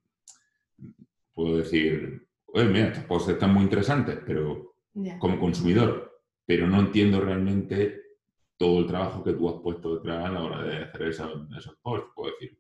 puedo 1.33 1.57
decir, 1.57 2.25
oye, 2.45 2.65
mira, 2.69 2.87
estos 2.87 3.03
posts 3.03 3.31
están 3.31 3.53
muy 3.53 3.63
interesantes, 3.63 4.17
pero 4.25 4.75
como 5.19 5.37
consumidor, 5.37 6.21
pero 6.45 6.67
no 6.67 6.79
entiendo 6.79 7.19
realmente 7.19 8.01
todo 8.61 8.81
el 8.81 8.85
trabajo 8.85 9.23
que 9.23 9.33
tú 9.33 9.49
has 9.49 9.59
puesto 9.59 9.95
detrás 9.95 10.23
a 10.23 10.29
la 10.29 10.43
hora 10.43 10.63
de 10.63 10.77
hacer 10.83 11.01
esos, 11.07 11.47
esos 11.57 11.75
posts. 11.77 12.11
Puedo 12.13 12.31
decir, 12.31 12.59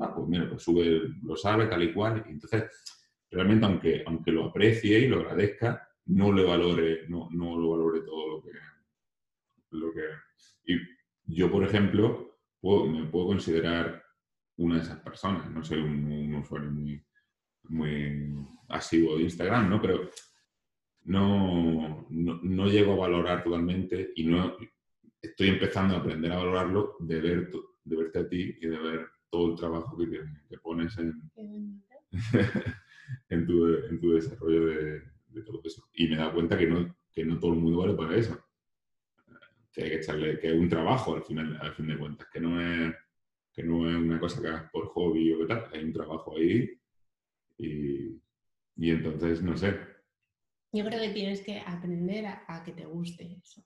ah, 0.00 0.12
pues 0.12 0.26
mira, 0.26 0.48
pues 0.50 0.60
sube, 0.60 1.02
lo 1.22 1.36
sabe 1.36 1.66
tal 1.66 1.84
y 1.84 1.92
cual. 1.92 2.24
Entonces, 2.26 2.64
realmente, 3.30 3.64
aunque, 3.64 4.02
aunque 4.04 4.32
lo 4.32 4.46
aprecie 4.46 4.98
y 4.98 5.06
lo 5.06 5.20
agradezca, 5.20 5.88
no 6.06 6.32
le 6.32 6.42
valore, 6.42 7.08
no, 7.08 7.28
no 7.30 7.56
lo 7.56 7.70
valore 7.70 8.00
todo 8.00 8.28
lo 8.28 8.42
que, 8.42 8.50
lo 9.70 9.92
que... 9.92 10.02
Y 10.64 11.36
yo, 11.36 11.48
por 11.48 11.62
ejemplo, 11.62 12.40
me 12.60 13.06
puedo 13.06 13.28
considerar 13.28 14.02
una 14.56 14.76
de 14.76 14.82
esas 14.82 14.98
personas. 14.98 15.48
No 15.48 15.62
soy 15.62 15.78
un, 15.78 16.10
un 16.10 16.34
usuario 16.34 16.72
muy, 16.72 17.06
muy 17.68 18.34
asiduo 18.68 19.16
de 19.16 19.22
Instagram, 19.22 19.70
¿no? 19.70 19.80
Pero 19.80 20.10
no, 21.04 22.04
no, 22.10 22.40
no, 22.42 22.66
llego 22.66 22.94
a 22.94 23.06
valorar 23.06 23.44
totalmente 23.44 24.10
y 24.16 24.24
no, 24.24 24.56
estoy 25.26 25.48
empezando 25.48 25.94
a 25.94 25.98
aprender 25.98 26.32
a 26.32 26.38
valorarlo 26.38 26.96
de, 27.00 27.20
ver, 27.20 27.50
de 27.84 27.96
verte 27.96 28.18
a 28.18 28.28
ti 28.28 28.56
y 28.60 28.66
de 28.66 28.78
ver 28.78 29.06
todo 29.30 29.52
el 29.52 29.56
trabajo 29.56 29.96
que, 29.96 30.20
que 30.48 30.58
pones 30.58 30.96
en, 30.98 31.12
en, 33.28 33.46
tu, 33.46 33.66
en, 33.66 34.00
tu, 34.00 34.12
desarrollo 34.12 34.66
de, 34.66 35.02
todo 35.44 35.60
eso. 35.64 35.88
Y 35.94 36.08
me 36.08 36.16
da 36.16 36.32
cuenta 36.32 36.56
que 36.56 36.66
no, 36.66 36.96
que 37.12 37.24
no 37.24 37.38
todo 37.38 37.52
el 37.52 37.60
mundo 37.60 37.78
vale 37.78 37.94
para 37.94 38.16
eso. 38.16 38.38
Que 39.72 39.84
hay 39.84 39.90
que 39.90 39.96
echarle, 39.96 40.38
que 40.38 40.48
es 40.48 40.54
un 40.54 40.68
trabajo 40.68 41.14
al 41.14 41.22
final, 41.22 41.58
al 41.60 41.74
fin 41.74 41.88
de 41.88 41.98
cuentas, 41.98 42.26
que 42.32 42.40
no 42.40 42.60
es, 42.60 42.94
que 43.52 43.62
no 43.62 43.88
es 43.88 43.96
una 43.96 44.18
cosa 44.18 44.40
que 44.40 44.48
hagas 44.48 44.70
por 44.70 44.86
hobby 44.86 45.32
o 45.32 45.38
qué 45.40 45.46
tal, 45.46 45.68
hay 45.72 45.84
un 45.84 45.92
trabajo 45.92 46.36
ahí 46.36 46.70
y, 47.58 48.20
y 48.76 48.90
entonces, 48.90 49.42
no 49.42 49.56
sé. 49.56 49.78
Yo 50.72 50.84
creo 50.84 51.00
que 51.00 51.10
tienes 51.10 51.42
que 51.42 51.60
aprender 51.60 52.26
a, 52.26 52.44
a 52.48 52.62
que 52.62 52.72
te 52.72 52.86
guste 52.86 53.38
eso. 53.42 53.62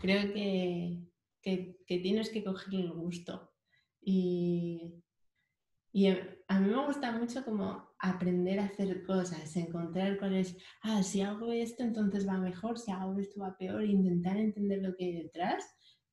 Creo 0.00 0.32
que, 0.32 0.98
que, 1.42 1.76
tienes 1.86 2.30
que 2.30 2.44
coger 2.44 2.80
el 2.80 2.92
gusto. 2.92 3.52
Y, 4.00 5.02
y, 5.92 6.08
a 6.08 6.60
mí 6.60 6.68
me 6.68 6.86
gusta 6.86 7.12
mucho 7.12 7.44
como 7.44 7.90
aprender 7.98 8.58
a 8.58 8.64
hacer 8.64 9.04
cosas, 9.04 9.54
encontrar 9.56 10.18
cuál 10.18 10.34
es, 10.34 10.56
ah, 10.82 11.02
si 11.02 11.20
hago 11.20 11.52
esto 11.52 11.84
entonces 11.84 12.26
va 12.26 12.38
mejor, 12.38 12.78
si 12.78 12.90
hago 12.90 13.18
esto 13.18 13.40
va 13.40 13.56
peor, 13.56 13.84
intentar 13.84 14.36
entender 14.36 14.82
lo 14.82 14.94
que 14.96 15.04
hay 15.04 15.22
detrás 15.22 15.64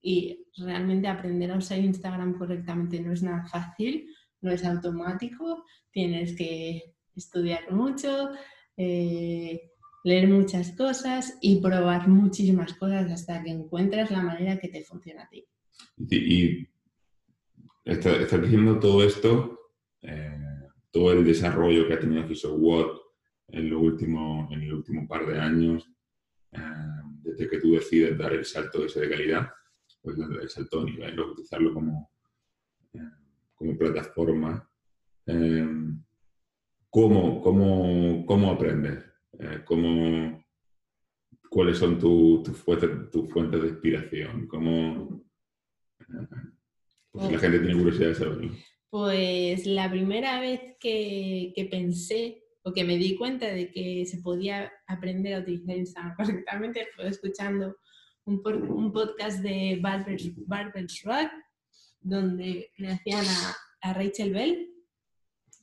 y 0.01 0.45
realmente 0.57 1.07
aprender 1.07 1.51
a 1.51 1.57
usar 1.57 1.79
Instagram 1.79 2.37
correctamente 2.37 2.99
no 2.99 3.11
es 3.11 3.23
nada 3.23 3.45
fácil, 3.47 4.07
no 4.41 4.51
es 4.51 4.63
automático, 4.63 5.65
tienes 5.91 6.35
que 6.35 6.95
estudiar 7.15 7.71
mucho, 7.71 8.29
eh, 8.77 9.68
leer 10.03 10.27
muchas 10.27 10.71
cosas 10.71 11.37
y 11.41 11.61
probar 11.61 12.07
muchísimas 12.07 12.73
cosas 12.73 13.11
hasta 13.11 13.43
que 13.43 13.51
encuentres 13.51 14.11
la 14.11 14.21
manera 14.21 14.59
que 14.59 14.69
te 14.69 14.83
funciona 14.83 15.23
a 15.23 15.29
ti. 15.29 15.45
Y, 16.09 16.67
estás 17.85 18.41
diciendo 18.41 18.79
todo 18.79 19.03
esto, 19.03 19.71
eh, 20.01 20.37
todo 20.91 21.11
el 21.11 21.25
desarrollo 21.25 21.87
que 21.87 21.93
ha 21.93 21.99
tenido 21.99 22.25
What 22.55 22.97
en, 23.47 23.69
lo 23.69 23.79
último, 23.79 24.47
en 24.51 24.61
el 24.61 24.73
último 24.73 25.07
par 25.07 25.25
de 25.25 25.39
años, 25.39 25.89
eh, 26.51 26.59
desde 27.23 27.49
que 27.49 27.59
tú 27.59 27.73
decides 27.73 28.17
dar 28.17 28.33
el 28.33 28.45
salto 28.45 28.85
ese 28.85 29.01
de 29.01 29.09
calidad, 29.09 29.49
pues 30.01 30.17
el 30.17 30.49
salto 30.49 30.81
a 30.81 30.85
nivel, 30.85 31.19
utilizarlo 31.19 31.73
como, 31.73 32.11
eh, 32.93 32.99
como 33.55 33.77
plataforma. 33.77 34.65
¿cómo, 36.89 37.39
cómo, 37.41 38.25
¿Cómo 38.25 38.49
aprendes? 38.49 39.08
Eh, 39.39 39.61
cómo, 39.63 40.43
cuáles 41.49 41.77
son 41.77 41.97
tus 41.97 42.57
fuentes, 42.57 43.61
de 43.61 43.67
inspiración, 43.69 44.47
cómo 44.47 45.23
eh, 46.01 46.27
pues 47.11 47.31
la 47.31 47.39
gente 47.39 47.59
tiene 47.59 47.75
curiosidad 47.75 48.09
de 48.09 48.15
saberlo. 48.15 48.51
Pues 48.89 49.65
la 49.65 49.89
primera 49.89 50.41
vez 50.41 50.75
que, 50.79 51.67
pensé 51.71 52.43
o 52.63 52.73
que 52.73 52.83
me 52.83 52.97
di 52.97 53.15
cuenta 53.15 53.47
de 53.47 53.71
que 53.71 54.05
se 54.05 54.17
podía 54.17 54.71
aprender 54.87 55.35
a 55.35 55.39
utilizar 55.39 55.77
Instagram 55.77 56.15
correctamente 56.17 56.87
fue 56.95 57.07
escuchando 57.07 57.77
un, 58.25 58.41
podcast 58.91 59.41
de 59.41 59.79
Barbers 59.81 61.03
Rock, 61.03 61.31
donde 62.01 62.71
le 62.77 62.87
hacían 62.89 63.25
a 63.81 63.93
Rachel 63.93 64.33
Bell 64.33 64.68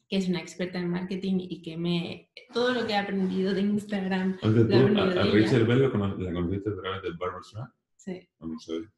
que 0.08 0.16
es 0.16 0.28
una 0.28 0.40
experta 0.40 0.78
en 0.78 0.90
marketing 0.90 1.38
y 1.40 1.62
que 1.62 1.76
me 1.76 2.30
todo 2.52 2.72
lo 2.72 2.86
que 2.86 2.92
he 2.92 2.96
aprendido 2.96 3.52
de 3.52 3.60
Instagram. 3.60 4.38
a, 4.42 4.46
Rachel 4.46 5.66
Bell 5.66 5.82
la 5.82 5.90
conociste 5.90 6.70
a 6.70 6.76
través 6.76 7.02
del 7.02 7.16
Barbershop. 7.16 7.68
Sí. 7.96 8.28
Vamos 8.38 8.68
a 8.68 8.72
ver. 8.72 8.90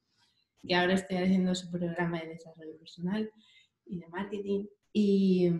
Que 0.66 0.74
ahora 0.74 0.94
estoy 0.94 1.16
haciendo 1.18 1.54
su 1.54 1.70
programa 1.70 2.20
de 2.20 2.28
desarrollo 2.28 2.78
personal 2.78 3.30
y 3.86 3.98
de 3.98 4.08
marketing. 4.08 4.66
Y, 4.92 5.50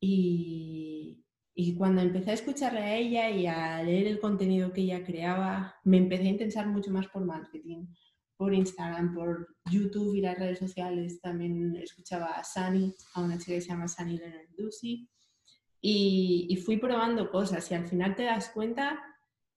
y, 0.00 1.24
y 1.54 1.74
cuando 1.74 2.00
empecé 2.00 2.30
a 2.30 2.34
escucharle 2.34 2.80
a 2.80 2.96
ella 2.96 3.30
y 3.30 3.46
a 3.46 3.82
leer 3.82 4.06
el 4.06 4.20
contenido 4.20 4.72
que 4.72 4.82
ella 4.82 5.04
creaba, 5.04 5.74
me 5.84 5.98
empecé 5.98 6.24
a 6.24 6.30
interesar 6.30 6.66
mucho 6.68 6.90
más 6.90 7.08
por 7.08 7.24
marketing 7.24 7.86
por 8.38 8.54
Instagram, 8.54 9.14
por 9.14 9.56
YouTube 9.70 10.14
y 10.14 10.22
las 10.22 10.38
redes 10.38 10.60
sociales. 10.60 11.20
También 11.20 11.76
escuchaba 11.76 12.26
a 12.38 12.44
Sani, 12.44 12.94
a 13.14 13.22
una 13.22 13.36
chica 13.36 13.52
que 13.54 13.60
se 13.60 13.68
llama 13.68 13.88
Sani 13.88 14.16
Leonard 14.16 14.48
Ducey. 14.56 15.08
Y, 15.80 16.46
y, 16.48 16.56
fui 16.56 16.76
probando 16.78 17.30
cosas 17.30 17.70
y 17.70 17.74
al 17.74 17.86
final 17.86 18.16
te 18.16 18.24
das 18.24 18.50
cuenta 18.50 19.00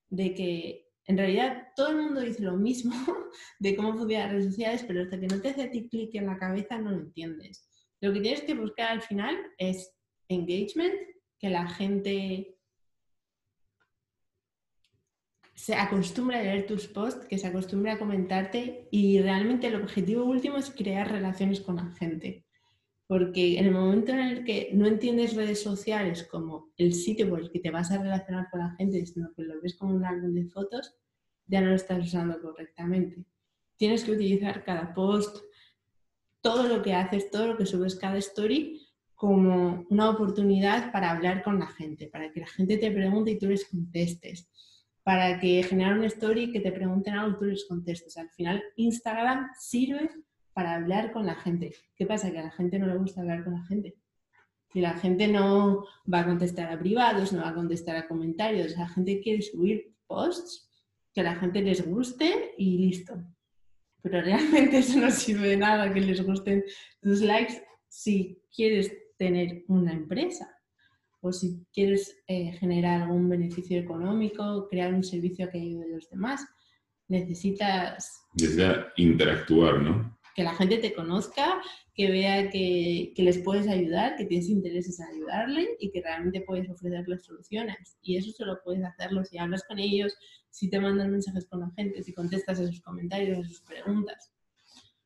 de 0.10 0.36
que 0.36 0.92
En 1.08 1.18
realidad, 1.18 1.70
todo 1.76 1.90
el 1.90 1.98
mundo 1.98 2.22
dice 2.22 2.44
lo 2.44 2.56
mismo 2.58 2.94
de 3.60 3.76
cómo 3.76 3.94
funcionan 3.94 4.28
las 4.28 4.32
redes 4.34 4.46
sociales, 4.52 4.86
pero 4.88 5.02
hasta 5.02 5.20
que 5.20 5.28
no 5.28 5.42
te 5.42 5.50
hace 5.50 5.64
a 5.64 5.72
ti 5.72 5.90
clic 5.90 6.14
en 6.14 6.28
la 6.28 6.38
cabeza 6.38 6.78
no 6.78 6.92
lo 6.92 6.98
entiendes. 6.98 7.68
Lo 8.02 8.14
que 8.14 8.22
tienes 8.22 8.42
que 8.42 8.54
buscar 8.54 8.92
al 8.92 9.02
final 9.02 9.36
es 9.58 9.92
engagement, 10.30 10.94
que 11.40 11.50
la 11.50 11.68
gente 11.68 12.60
se 15.62 15.76
acostumbre 15.76 16.38
a 16.38 16.42
leer 16.42 16.66
tus 16.66 16.88
posts, 16.88 17.28
que 17.28 17.38
se 17.38 17.46
acostumbre 17.46 17.92
a 17.92 18.00
comentarte 18.00 18.88
y 18.90 19.22
realmente 19.22 19.68
el 19.68 19.76
objetivo 19.76 20.26
último 20.26 20.58
es 20.58 20.72
crear 20.72 21.12
relaciones 21.12 21.62
con 21.62 21.76
la 21.76 21.86
gente. 21.92 22.48
Porque 23.06 23.60
en 23.60 23.66
el 23.66 23.72
momento 23.72 24.12
en 24.12 24.22
el 24.22 24.44
que 24.44 24.72
no 24.74 24.88
entiendes 24.88 25.36
redes 25.36 25.62
sociales 25.62 26.24
como 26.24 26.72
el 26.78 26.96
sitio 26.96 27.30
por 27.30 27.42
el 27.42 27.52
que 27.52 27.60
te 27.60 27.70
vas 27.70 27.92
a 27.92 28.02
relacionar 28.02 28.50
con 28.50 28.62
la 28.62 28.72
gente, 28.72 29.06
sino 29.06 29.32
que 29.36 29.44
lo 29.44 29.62
ves 29.62 29.78
como 29.78 29.94
un 29.94 30.04
álbum 30.04 30.34
de 30.34 30.46
fotos, 30.46 30.96
ya 31.46 31.62
no 31.62 31.68
lo 31.68 31.76
estás 31.76 32.04
usando 32.08 32.42
correctamente. 32.42 33.24
Tienes 33.78 34.04
que 34.04 34.14
utilizar 34.14 34.64
cada 34.64 34.96
post, 34.96 35.44
todo 36.42 36.68
lo 36.68 36.82
que 36.82 36.96
haces, 36.96 37.30
todo 37.30 37.46
lo 37.46 37.58
que 37.58 37.68
subes, 37.68 37.96
cada 37.98 38.18
story, 38.18 38.82
como 39.14 39.86
una 39.92 40.10
oportunidad 40.10 40.92
para 40.92 41.12
hablar 41.12 41.44
con 41.44 41.60
la 41.60 41.68
gente, 41.68 42.08
para 42.08 42.32
que 42.32 42.40
la 42.40 42.48
gente 42.48 42.78
te 42.78 42.90
pregunte 42.90 43.30
y 43.30 43.38
tú 43.38 43.46
les 43.46 43.66
contestes, 43.66 44.50
para 45.04 45.40
que 45.40 45.64
generar 45.64 45.98
una 45.98 46.08
story 46.08 46.52
que 46.52 46.60
te 46.60 46.72
pregunten 46.72 47.16
algo 47.16 47.36
y 47.36 47.40
tú 47.40 47.46
les 47.46 47.66
contestes. 47.66 48.18
Al 48.18 48.30
final, 48.30 48.64
Instagram 48.76 49.50
sirve 49.60 50.10
para 50.54 50.76
hablar 50.76 51.12
con 51.12 51.26
la 51.26 51.36
gente. 51.36 51.74
¿Qué 51.96 52.06
pasa? 52.06 52.32
Que 52.32 52.40
a 52.40 52.44
la 52.44 52.52
gente 52.52 52.78
no 52.78 52.88
le 52.88 52.98
gusta 52.98 53.22
hablar 53.22 53.44
con 53.44 53.54
la 53.54 53.64
gente. 53.64 53.96
Si 54.72 54.80
la 54.80 54.94
gente 54.94 55.28
no 55.28 55.86
va 56.12 56.20
a 56.20 56.26
contestar 56.26 56.72
a 56.72 56.80
privados, 56.80 57.34
no 57.34 57.42
va 57.42 57.50
a 57.50 57.54
contestar 57.56 57.96
a 57.96 58.08
comentarios, 58.08 58.78
la 58.78 58.88
gente 58.88 59.20
quiere 59.22 59.42
subir 59.42 59.94
posts 60.08 60.70
que 61.14 61.22
a 61.22 61.26
la 61.26 61.36
gente 61.36 61.62
les 61.62 61.86
guste 61.86 62.54
y 62.58 62.78
listo 62.78 63.22
pero 64.02 64.22
realmente 64.22 64.78
eso 64.80 65.00
no 65.00 65.12
sirve 65.12 65.50
de 65.50 65.58
nada 65.58 65.94
que 65.94 66.02
les 66.02 66.24
gusten 66.26 66.64
tus 67.02 67.22
likes 67.22 67.64
si 67.88 68.42
quieres 68.54 68.92
tener 69.18 69.64
una 69.68 69.94
empresa 69.94 70.50
o 71.22 71.32
si 71.32 71.66
quieres 71.74 72.22
eh, 72.28 72.52
generar 72.54 73.04
algún 73.04 73.30
beneficio 73.30 73.80
económico, 73.80 74.68
crear 74.70 74.94
un 74.94 75.04
servicio 75.04 75.50
que 75.50 75.60
ayude 75.60 75.86
a 75.86 75.96
los 75.96 76.10
demás. 76.10 76.46
Necesitas... 77.08 78.26
Necesitas 78.34 78.88
interactuar, 78.98 79.82
¿no? 79.82 80.22
que 80.36 80.44
la 80.44 80.56
gente 80.56 80.78
te 80.78 80.94
conozca, 80.94 81.62
que 81.94 82.10
vea 82.10 82.50
que, 82.50 83.14
les 83.16 83.40
puedes 83.40 83.68
ayudar, 83.68 84.16
que 84.16 84.26
tienes 84.26 84.50
intereses 84.50 85.00
en 85.00 85.08
ayudarle 85.08 85.70
y 85.80 85.92
que 85.92 86.02
realmente 86.02 86.42
puedes 86.42 86.70
ofrecerles 86.70 87.24
soluciones. 87.24 87.98
Y 88.02 88.18
eso 88.18 88.32
solo 88.32 88.60
puedes 88.64 88.84
hacerlo 88.84 89.24
si 89.26 89.38
hablas 89.38 89.64
con 89.68 89.80
ellos, 89.80 90.14
si 90.50 90.70
te 90.70 90.80
mandan 90.80 91.12
mensajes 91.12 91.46
con 91.48 91.62
la 91.62 91.72
gente, 91.76 92.02
si 92.04 92.14
contestas 92.14 92.60
a 92.60 92.68
sus 92.68 92.82
comentarios, 92.82 93.40
a 93.40 93.44
sus 93.44 93.62
preguntas. 93.62 94.34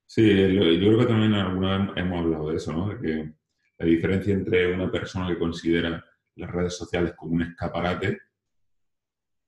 Sí, 0.06 0.24
yo 0.24 0.62
creo 0.62 1.00
que 1.00 1.06
también 1.06 1.34
alguna 1.34 1.78
vez 1.80 1.98
hemos 1.98 2.20
hablado 2.20 2.50
de 2.50 2.56
eso, 2.58 2.72
¿no? 2.72 2.90
De 2.90 3.00
que 3.02 3.34
la 3.78 3.86
diferencia 3.86 4.34
entre 4.34 4.74
una 4.74 4.92
persona 4.92 5.28
que 5.28 5.40
considera 5.40 6.04
las 6.36 6.52
redes 6.52 6.76
sociales 6.76 7.14
como 7.16 7.34
un 7.34 7.42
escaparate, 7.44 8.22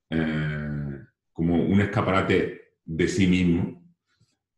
eh, 0.09 0.99
como 1.31 1.63
un 1.63 1.81
escaparate 1.81 2.73
de 2.83 3.07
sí 3.07 3.27
mismo, 3.27 3.83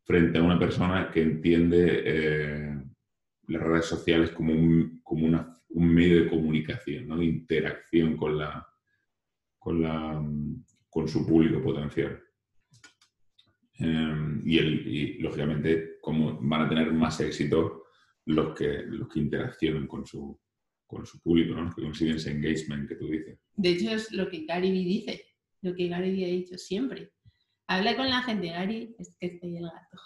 frente 0.04 0.40
a 0.40 0.44
una 0.44 0.58
persona 0.58 1.12
que 1.12 1.22
entiende 1.22 2.02
eh, 2.06 2.84
las 3.48 3.62
redes 3.62 3.86
sociales 3.86 4.32
como 4.32 4.54
un, 4.54 5.02
como 5.04 5.28
un 5.70 5.94
medio 5.94 6.24
de 6.24 6.30
comunicación, 6.30 7.08
¿no? 7.08 7.18
de 7.18 7.26
interacción 7.26 8.18
con, 8.18 8.38
la, 8.38 8.68
con, 9.58 9.82
la, 9.82 10.24
con 10.90 11.08
su 11.08 11.28
público 11.28 11.62
potencial. 11.62 12.20
Em, 13.80 14.42
y, 14.46 14.58
el, 14.58 15.18
lógicamente, 15.20 16.00
como 16.02 16.38
van 16.42 16.64
a 16.64 16.70
tener 16.70 16.92
más 16.92 17.20
éxito 17.22 17.79
los 18.30 18.56
que, 18.56 18.84
los 18.86 19.10
que 19.10 19.20
interaccionan 19.20 19.88
con 19.88 20.06
su, 20.06 20.40
con 20.86 21.06
su 21.06 21.20
público, 21.20 21.56
¿no? 21.56 21.74
que 21.74 21.82
consiguen 21.82 22.18
ese 22.18 22.32
engagement 22.32 22.88
que 22.88 22.96
tú 22.96 23.08
dices. 23.08 23.40
De 23.56 23.70
hecho, 23.72 23.90
es 23.90 24.12
lo 24.12 24.30
que 24.30 24.46
Gary 24.46 24.72
Vee 24.72 24.86
dice, 24.86 25.26
lo 25.62 25.74
que 25.74 25.88
Gary 25.88 26.12
Vee 26.12 26.26
ha 26.26 26.28
dicho 26.28 26.58
siempre. 26.58 27.12
Habla 27.68 27.96
con 27.96 28.08
la 28.08 28.22
gente, 28.22 28.50
Gary, 28.50 28.96
es 29.00 29.16
que 29.20 29.28
estoy 29.28 29.58
el 29.58 29.64
gato. 29.64 29.98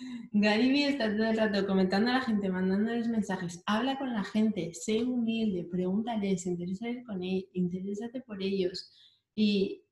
Gary 0.32 0.84
está 0.84 1.14
todo 1.14 1.26
el 1.26 1.36
rato 1.36 1.66
comentando 1.66 2.10
a 2.10 2.14
la 2.14 2.20
gente, 2.22 2.48
mandándoles 2.48 3.06
mensajes. 3.08 3.62
Habla 3.66 3.98
con 3.98 4.14
la 4.14 4.24
gente, 4.24 4.72
sé 4.72 5.02
humilde, 5.02 5.68
pregúntales, 5.70 6.46
interésate 6.46 7.04
con 7.04 7.22
ellos, 7.22 7.50
interésate 7.52 8.22
por 8.22 8.42
ellos. 8.42 8.90
Y, 9.34 9.84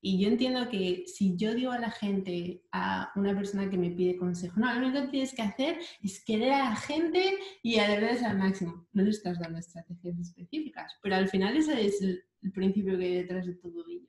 y, 0.00 0.22
yo 0.22 0.28
entiendo 0.28 0.68
que 0.68 1.04
si 1.06 1.36
yo 1.36 1.54
digo 1.54 1.72
a 1.72 1.78
la 1.78 1.90
gente, 1.90 2.62
a 2.72 3.10
una 3.16 3.34
persona 3.34 3.68
que 3.68 3.78
me 3.78 3.90
pide 3.90 4.16
consejo, 4.16 4.58
no, 4.60 4.72
lo 4.72 4.86
único 4.86 5.02
que 5.02 5.08
tienes 5.08 5.34
que 5.34 5.42
hacer 5.42 5.78
es 6.02 6.24
querer 6.24 6.52
a 6.52 6.70
la 6.70 6.76
gente 6.76 7.34
y 7.62 7.78
aderezarles 7.78 8.22
al 8.22 8.38
máximo. 8.38 8.86
No 8.92 9.02
le 9.02 9.10
estás 9.10 9.38
dando 9.38 9.58
estrategias 9.58 10.18
específicas, 10.18 10.98
pero 11.02 11.16
al 11.16 11.28
final 11.28 11.56
ese 11.56 11.86
es 11.86 12.00
el, 12.02 12.22
principio 12.52 12.96
que 12.96 13.04
hay 13.04 13.14
detrás 13.16 13.44
de 13.44 13.54
todo 13.54 13.84
ello. 13.88 14.06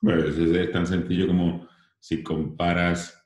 Bueno, 0.00 0.24
es 0.24 0.72
tan 0.72 0.86
sencillo 0.86 1.26
como 1.26 1.66
si 1.98 2.22
comparas, 2.22 3.24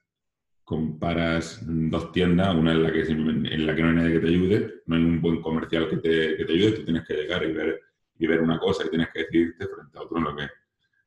comparas 0.65 1.61
dos 1.63 2.13
tiendas, 2.13 2.55
una 2.55 2.73
en 2.73 2.83
la, 2.83 2.93
que, 2.93 3.03
en 3.03 3.67
la 3.67 3.75
que 3.75 3.83
no 3.83 3.89
hay 3.89 3.95
nadie 3.95 4.13
que 4.13 4.21
te 4.21 4.29
ayude, 4.29 4.75
no 4.87 4.97
hay 4.97 5.03
un 5.03 5.21
buen 5.21 5.41
comercial 5.41 5.89
que 5.89 5.97
te, 5.97 6.37
que 6.37 6.45
te 6.45 6.53
ayude, 6.53 6.73
tú 6.73 6.85
tienes 6.85 7.07
que 7.07 7.15
llegar 7.15 7.45
y 7.45 7.53
ver, 7.53 7.81
y 8.19 8.27
ver 8.27 8.41
una 8.41 8.59
cosa 8.59 8.85
y 8.87 8.91
tienes 8.91 9.09
que 9.13 9.21
decidirte 9.21 9.67
frente 9.67 9.99
a 9.99 10.03
otro 10.03 10.19
en, 10.19 10.25
lo 10.25 10.37
que, 10.37 10.49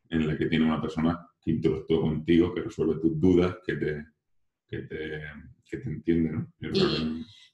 en 0.09 0.27
la 0.27 0.37
que 0.37 0.47
tiene 0.47 0.65
una 0.65 0.81
persona 0.81 1.27
que 1.41 1.51
interactúa 1.51 2.01
contigo, 2.01 2.53
que 2.53 2.61
resuelve 2.61 2.99
tus 2.99 3.19
dudas, 3.19 3.57
que 3.65 3.75
te, 3.75 4.05
que 4.67 4.79
te, 4.79 5.21
que 5.65 5.77
te 5.77 5.89
entiende. 5.89 6.31
¿no? 6.31 6.47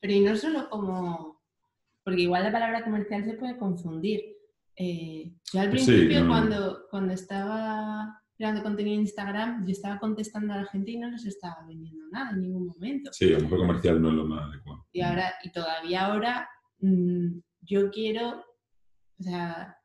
pero 0.02 0.14
y 0.14 0.20
no 0.22 0.36
solo 0.36 0.70
como... 0.70 1.44
Porque 2.04 2.22
igual 2.22 2.44
la 2.44 2.52
palabra 2.52 2.84
comercial 2.84 3.26
se 3.26 3.34
puede 3.34 3.58
confundir. 3.58 4.22
Eh, 4.76 5.34
yo 5.52 5.60
al 5.60 5.72
principio, 5.72 6.28
cuando, 6.28 6.86
cuando 6.92 7.14
estaba 7.14 8.22
creando 8.38 8.62
contenido 8.62 8.96
en 8.96 9.02
Instagram, 9.02 9.66
yo 9.66 9.72
estaba 9.72 10.00
contestando 10.00 10.54
a 10.54 10.58
la 10.58 10.66
gente 10.66 10.92
y 10.92 10.98
no 10.98 11.10
les 11.10 11.26
estaba 11.26 11.66
vendiendo 11.68 12.06
nada 12.12 12.32
en 12.32 12.42
ningún 12.42 12.68
momento. 12.68 13.12
Sí, 13.12 13.34
a 13.34 13.38
lo 13.38 13.44
mejor 13.44 13.60
comercial 13.60 14.02
no 14.02 14.10
es 14.10 14.16
lo 14.16 14.26
más 14.26 14.50
adecuado. 14.50 14.86
Y 14.92 15.02
ahora, 15.02 15.34
y 15.44 15.52
todavía 15.52 16.06
ahora, 16.06 16.50
mm, 16.80 17.40
yo 17.62 17.90
quiero, 17.90 18.44
o 19.20 19.24
sea, 19.24 19.76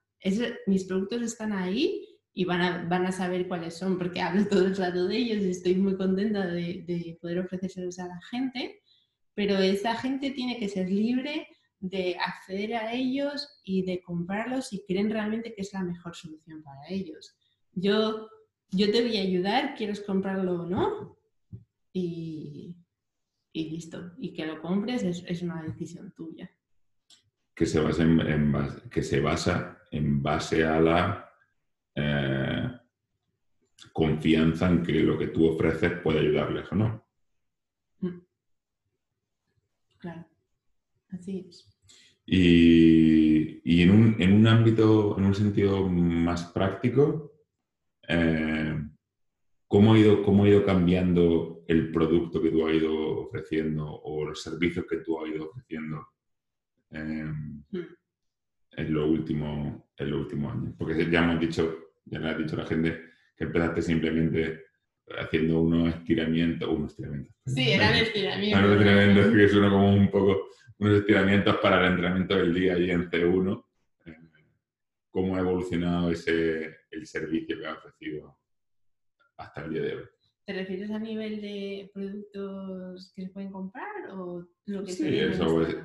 mis 0.67 0.85
productos 0.85 1.23
están 1.23 1.53
ahí 1.53 2.10
y 2.33 2.45
van 2.45 2.61
a, 2.61 2.85
van 2.89 3.07
a 3.07 3.13
saber 3.13 3.49
cuáles 3.49 3.77
son, 3.77 3.99
porque 3.99 4.21
hablo 4.21 4.47
todo 4.49 4.67
el 4.67 4.77
rato 4.77 5.07
de 5.07 5.17
ellos 5.17 5.45
y 5.45 5.51
estoy 5.51 5.75
muy 5.77 5.97
contenta 5.97 6.47
de, 6.47 6.85
de 6.87 7.19
poder 7.21 7.41
ofrecérselos 7.41 7.99
a 7.99 8.09
la 8.09 8.21
gente, 8.31 8.81
pero 9.35 9.59
esa 9.59 9.97
gente 9.97 10.31
tiene 10.31 10.59
que 10.59 10.69
ser 10.69 10.89
libre 10.89 11.49
de 11.79 12.17
acceder 12.19 12.75
a 12.75 12.93
ellos 12.93 13.61
y 13.65 13.85
de 13.85 14.03
comprarlos 14.03 14.69
si 14.69 14.85
creen 14.87 15.11
realmente 15.11 15.55
que 15.55 15.63
es 15.63 15.73
la 15.73 15.83
mejor 15.83 16.15
solución 16.15 16.63
para 16.63 16.89
ellos. 16.89 17.35
Yo 17.73 18.29
yo 18.73 18.91
te 18.91 19.03
voy 19.03 19.17
a 19.17 19.23
ayudar, 19.23 19.75
quieres 19.75 20.01
comprarlo 20.01 20.63
o 20.63 20.67
no, 20.67 21.19
y, 21.93 22.77
listo. 23.53 24.13
Y 24.19 24.33
que 24.33 24.47
lo 24.47 24.61
compres 24.61 25.03
es, 25.03 25.43
una 25.43 25.63
decisión 25.63 26.13
tuya. 26.13 26.51
Que 27.55 27.67
se, 27.67 27.81
basa 27.81 28.05
en, 28.05 28.53
base, 28.53 28.89
que 28.89 29.03
se 29.03 29.21
basa 29.21 29.79
en 29.91 30.23
base 30.23 30.65
a 30.65 30.81
la 30.81 31.30
eh, 31.95 32.71
confianza 33.93 34.69
en 34.69 34.83
que 34.83 34.93
lo 35.01 35.19
que 35.19 35.29
tú 35.29 35.47
ofreces 35.47 36.01
puede 36.01 36.21
ayudarles 36.21 36.71
o 36.73 36.75
no. 36.75 37.07
Mm. 38.01 38.21
Claro, 39.99 40.27
así 41.11 41.47
es. 41.49 41.67
Y, 42.33 43.83
en, 43.83 43.91
un, 43.91 44.17
en, 44.21 44.33
un, 44.35 44.47
ámbito, 44.47 45.19
en 45.19 45.25
un 45.25 45.35
sentido 45.35 45.89
más 45.89 46.45
práctico, 46.53 47.33
eh, 48.07 48.79
¿cómo, 49.67 49.95
ha 49.95 49.99
ido, 49.99 50.23
¿Cómo 50.23 50.45
ha 50.45 50.49
ido 50.49 50.65
cambiando 50.65 51.65
el 51.67 51.91
producto 51.91 52.41
que 52.41 52.51
tú 52.51 52.67
has 52.67 52.75
ido 52.75 53.27
ofreciendo 53.27 53.85
o 53.85 54.25
los 54.25 54.43
servicios 54.43 54.87
que 54.89 54.99
tú 54.99 55.21
has 55.21 55.31
ido 55.31 55.51
ofreciendo 55.51 56.09
em, 56.91 57.65
hmm. 57.71 58.00
En 58.77 58.95
los 58.95 59.09
últimos 59.09 59.83
en 59.97 60.11
los 60.11 60.21
últimos 60.21 60.55
años? 60.55 60.75
Porque 60.79 61.11
ya 61.11 61.25
hemos 61.25 61.41
dicho, 61.41 61.93
ya 62.05 62.19
le 62.19 62.29
has 62.31 62.39
dicho 62.39 62.57
a 62.57 62.61
la 62.61 62.67
gente 62.67 63.01
que 63.37 63.45
empezaste 63.45 63.83
simplemente 63.83 64.65
haciendo 65.19 65.61
unos 65.61 65.95
estiramientos, 65.95 66.69
unos 66.69 66.93
estiramientos. 66.93 67.35
Sí, 67.47 67.73
eran 67.73 67.97
estiramientos. 67.97 68.61
Unos 68.61 68.73
estiramientos 68.81 69.35
que 69.35 69.49
suena 69.49 69.71
como 69.71 69.95
un 69.95 70.11
poco, 70.11 70.49
unos 70.79 70.99
estiramientos 70.99 71.57
para 71.57 71.81
el 71.81 71.93
entrenamiento 71.93 72.37
del 72.37 72.55
día 72.55 72.75
allí 72.75 72.91
en 72.91 73.11
C1 73.11 73.65
cómo 75.11 75.37
ha 75.37 75.41
evolucionado 75.41 76.11
ese, 76.11 76.77
el 76.91 77.07
servicio 77.07 77.59
que 77.59 77.67
ha 77.67 77.75
ofrecido 77.75 78.39
hasta 79.37 79.65
el 79.65 79.73
día 79.73 79.83
de 79.83 79.97
hoy. 79.97 80.05
¿Te 80.47 80.53
refieres 80.53 80.91
a 80.91 80.99
nivel 80.99 81.41
de 81.41 81.91
productos 81.93 83.13
que 83.15 83.23
se 83.23 83.29
pueden 83.31 83.53
comprar 83.53 84.11
o 84.13 84.47
lo 84.67 84.85
que 84.85 84.93
sí, 84.93 85.19
eso 85.19 85.63
es... 85.63 85.77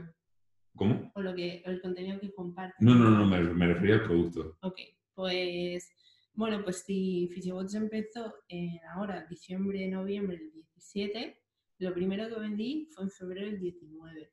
¿Cómo? 0.76 1.12
O, 1.16 1.22
lo 1.22 1.34
que, 1.34 1.62
el 1.66 1.82
contenido 1.82 2.20
que 2.20 2.34
compartes. 2.34 2.76
No, 2.80 2.96
no, 2.96 3.10
no, 3.10 3.26
me, 3.26 3.42
me 3.42 3.68
refería 3.68 3.96
al 3.96 4.04
producto. 4.04 4.58
Ok, 4.62 4.80
pues 5.14 5.90
Bueno, 6.34 6.62
pues 6.64 6.84
si 6.84 7.30
Physiobots 7.34 7.76
empezó 7.76 8.34
en 8.50 8.80
ahora, 8.94 9.26
diciembre, 9.30 9.88
noviembre 9.88 10.38
del 10.38 10.52
17, 10.52 11.42
lo 11.80 11.94
primero 11.94 12.28
que 12.28 12.40
vendí 12.40 12.90
fue 12.92 13.06
en 13.06 13.12
febrero 13.12 13.48
del 13.48 13.60
19. 13.60 14.32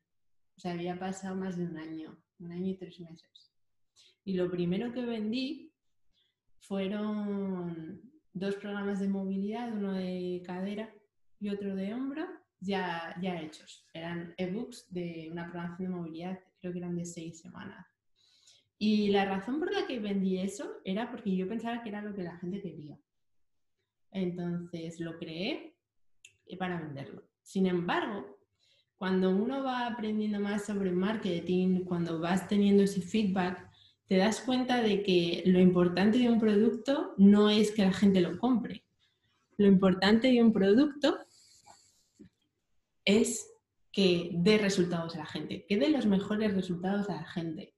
O 0.57 0.61
sea, 0.61 0.72
había 0.72 0.98
pasado 0.98 1.37
más 1.37 1.57
de 1.57 1.64
un 1.64 1.76
año, 1.76 2.16
un 2.38 2.52
año 2.52 2.70
y 2.72 2.76
tres 2.76 3.00
meses. 3.00 3.52
Y 4.24 4.35
lo 4.35 4.50
primero 4.50 4.92
que 4.92 5.05
vendí 5.05 5.72
fueron 6.59 8.00
dos 8.33 8.55
programas 8.57 9.00
de 9.00 9.09
movilidad, 9.09 9.72
uno 9.72 9.92
de 9.92 10.42
cadera 10.44 10.94
y 11.38 11.48
otro 11.48 11.74
de 11.74 11.92
hombro, 11.94 12.26
ya, 12.62 13.14
ya 13.20 13.40
hechos. 13.40 13.87
Eran 13.92 14.35
ebooks 14.37 14.87
de 14.90 15.29
una 15.31 15.51
programación 15.51 15.90
de 15.90 15.96
movilidad, 15.96 16.40
creo 16.61 16.72
que 16.72 16.79
eran 16.79 16.96
de 16.96 17.05
seis 17.05 17.40
semanas. 17.40 17.87
Y 18.79 19.11
la 19.11 19.25
razón 19.25 19.59
por 19.59 19.72
la 19.72 19.87
que 19.87 20.01
vendí 20.01 20.38
eso 20.38 20.81
era 20.85 21.11
porque 21.11 21.37
yo 21.37 21.48
pensaba 21.48 21.83
que 21.83 21.88
era 21.88 22.03
lo 22.03 22.14
que 22.14 22.22
la 22.22 22.37
gente 22.38 22.61
quería. 22.61 22.98
Entonces 24.11 25.01
lo 25.01 25.18
creé 25.18 25.77
para 26.59 26.81
venderlo. 26.81 27.22
Sin 27.42 27.66
embargo, 27.66 28.38
cuando 28.96 29.31
uno 29.31 29.64
va 29.64 29.87
aprendiendo 29.87 30.38
más 30.38 30.64
sobre 30.64 30.90
marketing, 30.90 31.85
cuando 31.85 32.20
vas 32.20 32.48
teniendo 32.48 32.83
ese 32.83 33.01
feedback, 33.01 33.68
te 34.07 34.16
das 34.16 34.40
cuenta 34.40 34.83
de 34.83 35.03
que 35.03 35.42
lo 35.46 35.61
importante 35.61 36.18
de 36.18 36.29
un 36.29 36.38
producto 36.38 37.14
no 37.16 37.48
es 37.51 37.70
que 37.72 37.83
la 37.83 37.92
gente 37.92 38.20
lo 38.20 38.38
compre. 38.38 38.85
Lo 39.57 39.66
importante 39.66 40.29
de 40.29 40.42
un 40.42 40.53
producto 40.53 41.18
es 43.04 43.48
que 43.92 44.30
dé 44.32 44.58
resultados 44.58 45.14
a 45.14 45.18
la 45.18 45.26
gente, 45.26 45.66
que 45.68 45.76
dé 45.76 45.90
los 45.90 46.06
mejores 46.06 46.54
resultados 46.54 47.08
a 47.10 47.16
la 47.16 47.26
gente. 47.26 47.74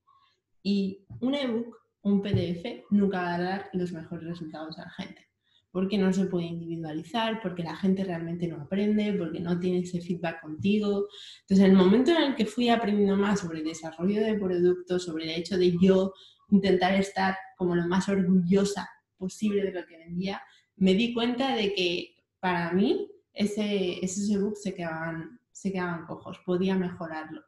Y 0.62 1.04
un 1.20 1.34
ebook, 1.34 1.76
un 2.02 2.22
PDF, 2.22 2.84
nunca 2.90 3.22
va 3.22 3.34
a 3.34 3.42
dar 3.42 3.70
los 3.72 3.92
mejores 3.92 4.28
resultados 4.28 4.78
a 4.78 4.82
la 4.82 4.90
gente. 4.90 5.28
Porque 5.72 5.98
no 5.98 6.12
se 6.12 6.26
puede 6.26 6.46
individualizar, 6.46 7.42
porque 7.42 7.64
la 7.64 7.74
gente 7.74 8.04
realmente 8.04 8.46
no 8.46 8.62
aprende, 8.62 9.12
porque 9.14 9.40
no 9.40 9.58
tiene 9.58 9.80
ese 9.80 10.00
feedback 10.00 10.40
contigo. 10.40 11.08
Entonces, 11.40 11.66
en 11.66 11.72
el 11.72 11.76
momento 11.76 12.12
en 12.12 12.22
el 12.22 12.34
que 12.37 12.46
fui 12.46 12.68
aprendiendo 12.68 13.16
más 13.16 13.40
sobre 13.40 13.58
el 13.58 13.64
desarrollo 13.64 14.22
de 14.22 14.38
productos, 14.38 15.04
sobre 15.04 15.24
el 15.24 15.40
hecho 15.40 15.58
de 15.58 15.76
yo 15.82 16.12
intentar 16.50 16.94
estar 16.94 17.37
como 17.56 17.74
lo 17.74 17.88
más 17.88 18.08
orgullosa 18.08 18.88
posible 19.16 19.64
de 19.64 19.72
lo 19.72 19.84
que 19.87 19.98
vendía, 19.98 20.40
me 20.76 20.94
di 20.94 21.12
cuenta 21.12 21.56
de 21.56 21.74
que 21.74 22.14
para 22.38 22.72
mí 22.72 23.08
ese, 23.35 24.05
esos 24.05 24.31
ebooks 24.31 24.62
se 24.62 24.75
quedaban, 24.75 25.40
se 25.53 25.73
quedaban 25.73 26.07
cojos, 26.07 26.38
podía 26.47 26.77
mejorarlo. 26.77 27.42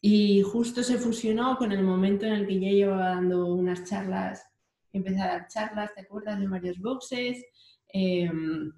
Y 0.00 0.42
justo 0.42 0.82
se 0.82 0.98
fusionó 0.98 1.56
con 1.56 1.72
el 1.72 1.82
momento 1.82 2.26
en 2.26 2.34
el 2.34 2.46
que 2.46 2.60
ya 2.60 2.68
llevaba 2.68 3.08
dando 3.08 3.46
unas 3.46 3.84
charlas, 3.84 4.44
empecé 4.92 5.20
a 5.20 5.26
dar 5.26 5.48
charlas, 5.48 5.94
¿te 5.94 6.02
acuerdas? 6.02 6.38
De 6.38 6.46
varios 6.46 6.78
boxes, 6.78 7.44
em, 7.88 8.72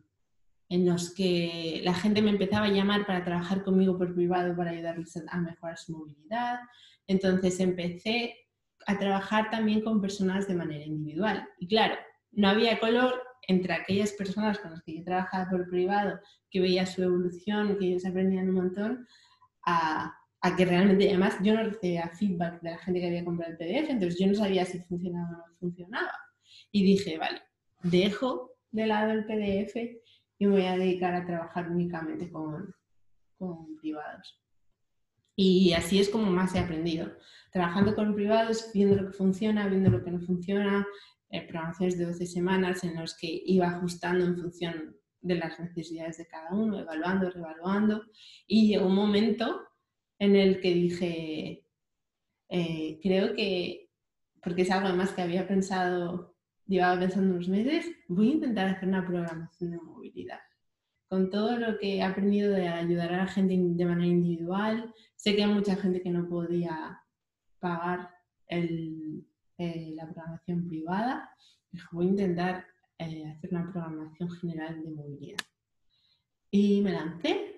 en 0.69 0.87
los 0.87 1.13
que 1.13 1.81
la 1.85 1.95
gente 1.95 2.23
me 2.23 2.31
empezaba 2.31 2.67
a 2.67 2.71
llamar 2.71 3.05
para 3.05 3.25
trabajar 3.25 3.65
conmigo 3.65 3.99
por 3.99 4.15
privado 4.15 4.57
para 4.57 4.71
ayudarles 4.71 5.13
a 5.29 5.41
mejorar 5.41 5.77
su 5.77 5.93
movilidad. 5.93 6.61
Entonces 7.09 7.59
empecé 7.59 8.37
a 8.87 8.99
trabajar 8.99 9.51
también 9.51 9.83
con 9.83 10.01
personas 10.01 10.47
de 10.47 10.55
manera 10.55 10.85
individual. 10.85 11.47
Y 11.59 11.67
claro, 11.67 11.97
no 12.33 12.49
había 12.49 12.79
color 12.79 13.21
entre 13.51 13.75
aquellas 13.75 14.13
personas 14.13 14.59
con 14.59 14.71
las 14.71 14.83
que 14.83 14.99
yo 14.99 15.05
trabajaba 15.05 15.51
por 15.51 15.69
privado, 15.69 16.21
que 16.51 16.61
veía 16.61 16.87
su 16.87 17.03
evolución, 17.03 17.77
que 17.79 17.87
ellos 17.87 18.07
aprendían 18.07 18.49
un 18.49 18.55
montón, 18.55 19.07
a 20.43 20.57
que 20.57 20.65
realmente, 20.65 21.09
además, 21.09 21.37
yo 21.43 21.55
no 21.55 21.65
recibía 21.65 22.09
feedback 22.09 22.63
de 22.63 22.71
la 22.71 22.79
gente 22.79 23.01
que 23.01 23.07
había 23.09 23.25
comprado 23.25 23.53
el 23.53 23.59
PDF, 23.59 23.91
entonces 23.91 24.19
yo 24.19 24.27
no 24.27 24.35
sabía 24.35 24.65
si 24.65 24.79
funcionaba 24.81 25.45
o 25.45 25.49
no 25.49 25.57
funcionaba. 25.59 26.13
Y 26.73 26.83
dije, 26.83 27.19
vale, 27.19 27.43
dejo 27.83 28.53
de 28.71 28.87
lado 28.87 29.13
el 29.13 29.27
PDF 29.27 29.77
y 30.39 30.47
me 30.47 30.53
voy 30.53 30.67
a 30.67 30.79
dedicar 30.79 31.15
a 31.15 31.27
trabajar 31.27 31.71
únicamente 31.71 32.31
con, 32.31 32.75
con 33.39 33.77
privados. 33.77 34.41
Y 35.37 35.73
así 35.73 36.01
es 36.01 36.09
como 36.09 36.31
más 36.31 36.55
he 36.55 36.59
aprendido. 36.59 37.13
Trabajando 37.53 37.95
con 37.95 38.15
privados, 38.15 38.71
viendo 38.73 38.97
lo 38.97 39.07
que 39.07 39.17
funciona, 39.17 39.69
viendo 39.69 39.91
lo 39.91 40.03
que 40.03 40.11
no 40.11 40.21
funciona, 40.21 40.87
eh, 41.31 41.47
programaciones 41.47 41.97
de 41.97 42.07
12 42.07 42.27
semanas 42.27 42.83
en 42.83 42.97
los 42.97 43.17
que 43.17 43.43
iba 43.47 43.69
ajustando 43.69 44.25
en 44.25 44.37
función 44.37 44.97
de 45.21 45.35
las 45.37 45.61
necesidades 45.61 46.19
de 46.19 46.27
cada 46.27 46.53
uno, 46.53 46.81
evaluando, 46.81 47.31
revaluando. 47.31 48.05
Y 48.47 48.69
llegó 48.69 48.87
un 48.87 48.95
momento 48.95 49.61
en 50.19 50.37
el 50.37 50.61
que 50.61 50.75
dije, 50.75 51.65
eh, 52.49 52.99
creo 53.03 53.35
que, 53.35 53.91
porque 54.43 54.63
es 54.63 54.71
algo 54.71 54.89
además 54.89 55.13
que 55.13 55.23
había 55.23 55.47
pensado, 55.47 56.37
llevaba 56.67 56.99
pensando 57.01 57.35
unos 57.35 57.49
meses, 57.49 57.87
voy 58.09 58.31
a 58.31 58.35
intentar 58.35 58.69
hacer 58.69 58.89
una 58.89 59.07
programación 59.07 59.71
de 59.71 59.79
movilidad. 59.79 60.41
Con 61.09 61.31
todo 61.31 61.57
lo 61.59 61.79
que 61.79 61.97
he 61.97 62.03
aprendido 62.03 62.53
de 62.53 62.69
ayudar 62.69 63.13
a 63.15 63.19
la 63.19 63.27
gente 63.27 63.57
de 63.57 63.85
manera 63.85 64.07
individual, 64.07 64.93
sé 65.17 65.35
que 65.35 65.45
hay 65.45 65.53
mucha 65.53 65.77
gente 65.77 66.03
que 66.03 66.11
no 66.11 66.29
podía 66.29 67.01
pagar 67.59 68.11
eh, 69.61 69.93
la 69.95 70.05
programación 70.05 70.67
privada. 70.67 71.31
Dije, 71.71 71.87
voy 71.93 72.07
a 72.07 72.11
intentar 72.11 72.67
eh, 72.99 73.27
hacer 73.27 73.51
una 73.51 73.71
programación 73.71 74.31
general 74.31 74.83
de 74.83 74.91
movilidad. 74.91 75.39
Y 76.51 76.81
me 76.81 76.93
lancé 76.93 77.51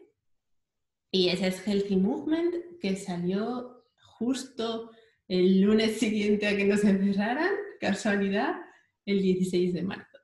y 1.15 1.29
ese 1.29 1.49
es 1.49 1.67
Healthy 1.67 1.97
Movement, 1.97 2.55
que 2.81 2.97
salió 2.97 3.85
justo 4.19 4.91
el 5.29 5.61
lunes 5.61 5.99
siguiente 5.99 6.47
a 6.47 6.57
que 6.57 6.65
nos 6.65 6.83
encerraran, 6.85 7.53
casualidad, 7.79 8.57
el 9.05 9.21
16 9.21 9.75
de 9.75 9.83
marzo 9.83 10.19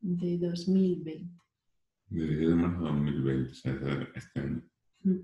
de 0.00 0.38
2020. 0.38 1.30
De 2.08 2.26
16 2.26 2.48
de 2.48 2.54
marzo 2.54 2.84
de 2.84 2.88
2020, 2.88 3.52
este 4.14 4.40
año. 4.40 4.62
Mm, 5.02 5.20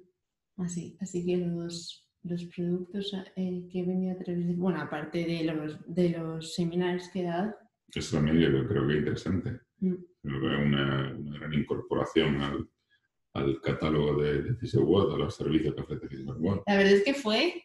así, 0.59 0.99
así 1.01 1.25
que 1.25 1.39
los, 1.39 2.06
los 2.29 2.45
productos 2.47 3.13
eh, 3.37 3.69
que 3.71 3.81
he 3.81 3.85
venido 3.85 4.15
a 4.15 4.19
través 4.19 4.47
de, 4.47 4.55
bueno, 4.55 4.81
aparte 4.81 5.25
de 5.25 5.45
los, 5.45 5.79
de 5.87 6.11
los 6.11 6.55
seminarios 6.55 7.09
que 7.09 7.21
he 7.21 7.25
dado. 7.25 7.55
Eso 7.95 8.17
también 8.17 8.39
yo 8.39 8.69
creo 8.69 8.87
que 8.87 8.93
es 8.93 8.99
interesante. 8.99 9.61
Mm. 9.79 9.95
Una, 10.25 11.13
una 11.13 11.39
gran 11.39 11.55
incorporación 11.55 12.41
al, 12.41 12.69
al 13.35 13.61
catálogo 13.61 14.23
de, 14.23 14.43
de 14.43 14.79
World, 14.79 15.15
a 15.15 15.19
los 15.19 15.37
servicios 15.37 15.75
que 15.75 15.83
ofrece 15.83 16.25
World. 16.25 16.63
La 16.67 16.77
verdad 16.77 16.93
es 16.93 17.05
que 17.05 17.15
fue, 17.15 17.63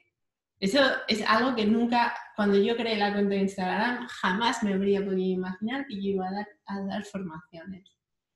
eso 0.60 0.80
es 1.08 1.24
algo 1.28 1.56
que 1.56 1.66
nunca, 1.66 2.14
cuando 2.36 2.58
yo 2.58 2.76
creé 2.76 2.98
la 2.98 3.14
cuenta 3.14 3.36
de 3.36 3.42
Instagram, 3.42 4.08
jamás 4.08 4.64
me 4.64 4.74
habría 4.74 5.04
podido 5.04 5.38
imaginar 5.38 5.86
que 5.88 5.96
yo 5.96 6.10
iba 6.10 6.28
a 6.28 6.32
dar, 6.32 6.48
a 6.66 6.82
dar 6.82 7.04
formaciones. 7.06 7.90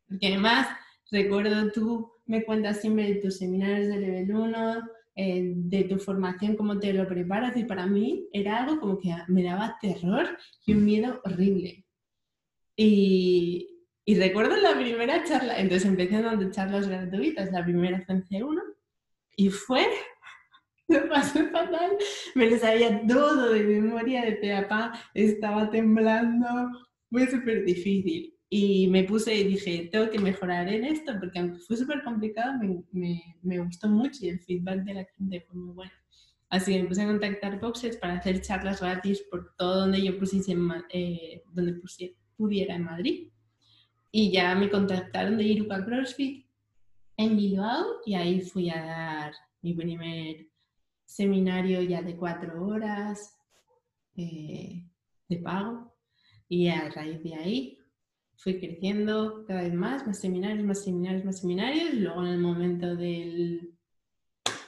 Porque 0.07 0.27
además, 0.27 0.67
recuerdo 1.11 1.71
tú 1.71 2.11
me 2.25 2.43
cuentas 2.43 2.81
siempre 2.81 3.13
de 3.13 3.21
tus 3.21 3.37
seminarios 3.37 3.87
de 3.87 3.97
nivel 3.99 4.33
1, 4.33 4.89
eh, 5.17 5.53
de 5.55 5.85
tu 5.85 5.97
formación, 5.97 6.57
cómo 6.57 6.77
te 6.77 6.91
lo 6.91 7.07
preparas, 7.07 7.55
y 7.55 7.63
para 7.63 7.87
mí 7.87 8.27
era 8.33 8.61
algo 8.63 8.81
como 8.81 8.99
que 8.99 9.15
me 9.29 9.43
daba 9.43 9.77
terror 9.79 10.37
y 10.65 10.73
un 10.73 10.83
miedo 10.83 11.21
horrible. 11.23 11.85
Y, 12.75 13.69
recuerdo 14.05 14.57
la 14.57 14.75
primera 14.75 15.23
charla, 15.23 15.57
entonces 15.57 15.87
empecé 15.87 16.21
dando 16.21 16.51
charlas 16.51 16.89
gratuitas, 16.89 17.51
la 17.51 17.63
primera 17.63 18.01
fue 18.05 18.15
en 18.15 18.23
C1, 18.25 18.61
y 19.37 19.49
fue, 19.49 19.87
me 20.89 20.99
pasó 21.01 21.39
fatal, 21.49 21.97
me 22.35 22.49
lo 22.49 22.57
sabía 22.57 23.01
todo 23.07 23.53
de 23.53 23.63
memoria 23.63 24.25
de 24.25 24.33
peapa, 24.33 24.91
estaba 25.13 25.69
temblando, 25.69 26.47
fue 27.09 27.27
súper 27.27 27.63
difícil. 27.63 28.34
Y 28.57 28.87
me 28.87 29.03
puse 29.03 29.35
y 29.35 29.43
dije, 29.43 29.89
tengo 29.91 30.09
que 30.09 30.17
mejorar 30.17 30.69
en 30.69 30.85
esto, 30.85 31.11
porque 31.19 31.39
aunque 31.39 31.59
fue 31.59 31.75
súper 31.75 32.01
complicado, 32.05 32.57
me, 32.57 32.85
me, 32.93 33.35
me, 33.41 33.59
gustó 33.59 33.89
mucho 33.89 34.25
y 34.25 34.29
el 34.29 34.39
feedback 34.39 34.85
de 34.85 34.93
la 34.93 35.03
gente 35.03 35.41
fue 35.41 35.57
muy 35.57 35.73
bueno. 35.73 35.91
Así 36.47 36.71
que 36.71 36.81
me 36.81 36.87
puse 36.87 37.01
a 37.01 37.07
contactar 37.07 37.59
boxes 37.59 37.97
para 37.97 38.13
hacer 38.13 38.41
charlas 38.41 38.79
gratis 38.79 39.21
por 39.29 39.53
todo 39.57 39.81
donde 39.81 40.01
yo 40.01 40.17
pusiese, 40.17 40.55
eh, 40.93 41.43
donde 41.51 41.81
pudiera 42.37 42.75
en 42.75 42.85
Madrid. 42.85 43.29
Y 44.09 44.31
ya 44.31 44.55
me 44.55 44.69
contactaron 44.69 45.35
de 45.35 45.43
Iruka 45.43 45.83
CrossFit 45.83 46.47
en 47.17 47.35
Bilbao 47.35 47.85
y 48.05 48.13
ahí 48.13 48.39
fui 48.39 48.69
a 48.69 48.81
dar 48.85 49.33
mi 49.63 49.73
primer 49.73 50.47
seminario 51.03 51.81
ya 51.81 52.01
de 52.01 52.15
cuatro 52.15 52.65
horas 52.65 53.37
eh, 54.15 54.87
de 55.27 55.37
pago. 55.39 55.93
Y 56.47 56.69
a 56.69 56.89
raíz 56.89 57.21
de 57.21 57.35
ahí 57.35 57.79
fui 58.37 58.59
creciendo 58.59 59.45
cada 59.47 59.61
vez 59.61 59.73
más, 59.73 60.05
más 60.05 60.19
seminarios, 60.19 60.65
más 60.65 60.83
seminarios, 60.83 61.25
más 61.25 61.39
seminarios. 61.39 61.93
Luego 61.93 62.25
en 62.25 62.33
el 62.33 62.39
momento 62.39 62.95
del, 62.95 63.73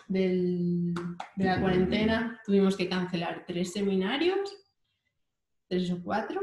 del, 0.07 0.93
de 1.35 1.45
la 1.45 1.59
cuarentena 1.59 2.39
tuvimos 2.45 2.75
que 2.75 2.89
cancelar 2.89 3.43
tres 3.45 3.73
seminarios, 3.73 4.55
tres 5.67 5.91
o 5.91 6.01
cuatro, 6.03 6.41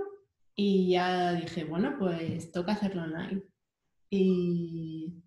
y 0.54 0.90
ya 0.90 1.32
dije, 1.32 1.64
bueno, 1.64 1.96
pues 1.98 2.52
toca 2.52 2.72
hacerlo 2.72 3.02
online. 3.02 3.42
Y, 4.10 5.24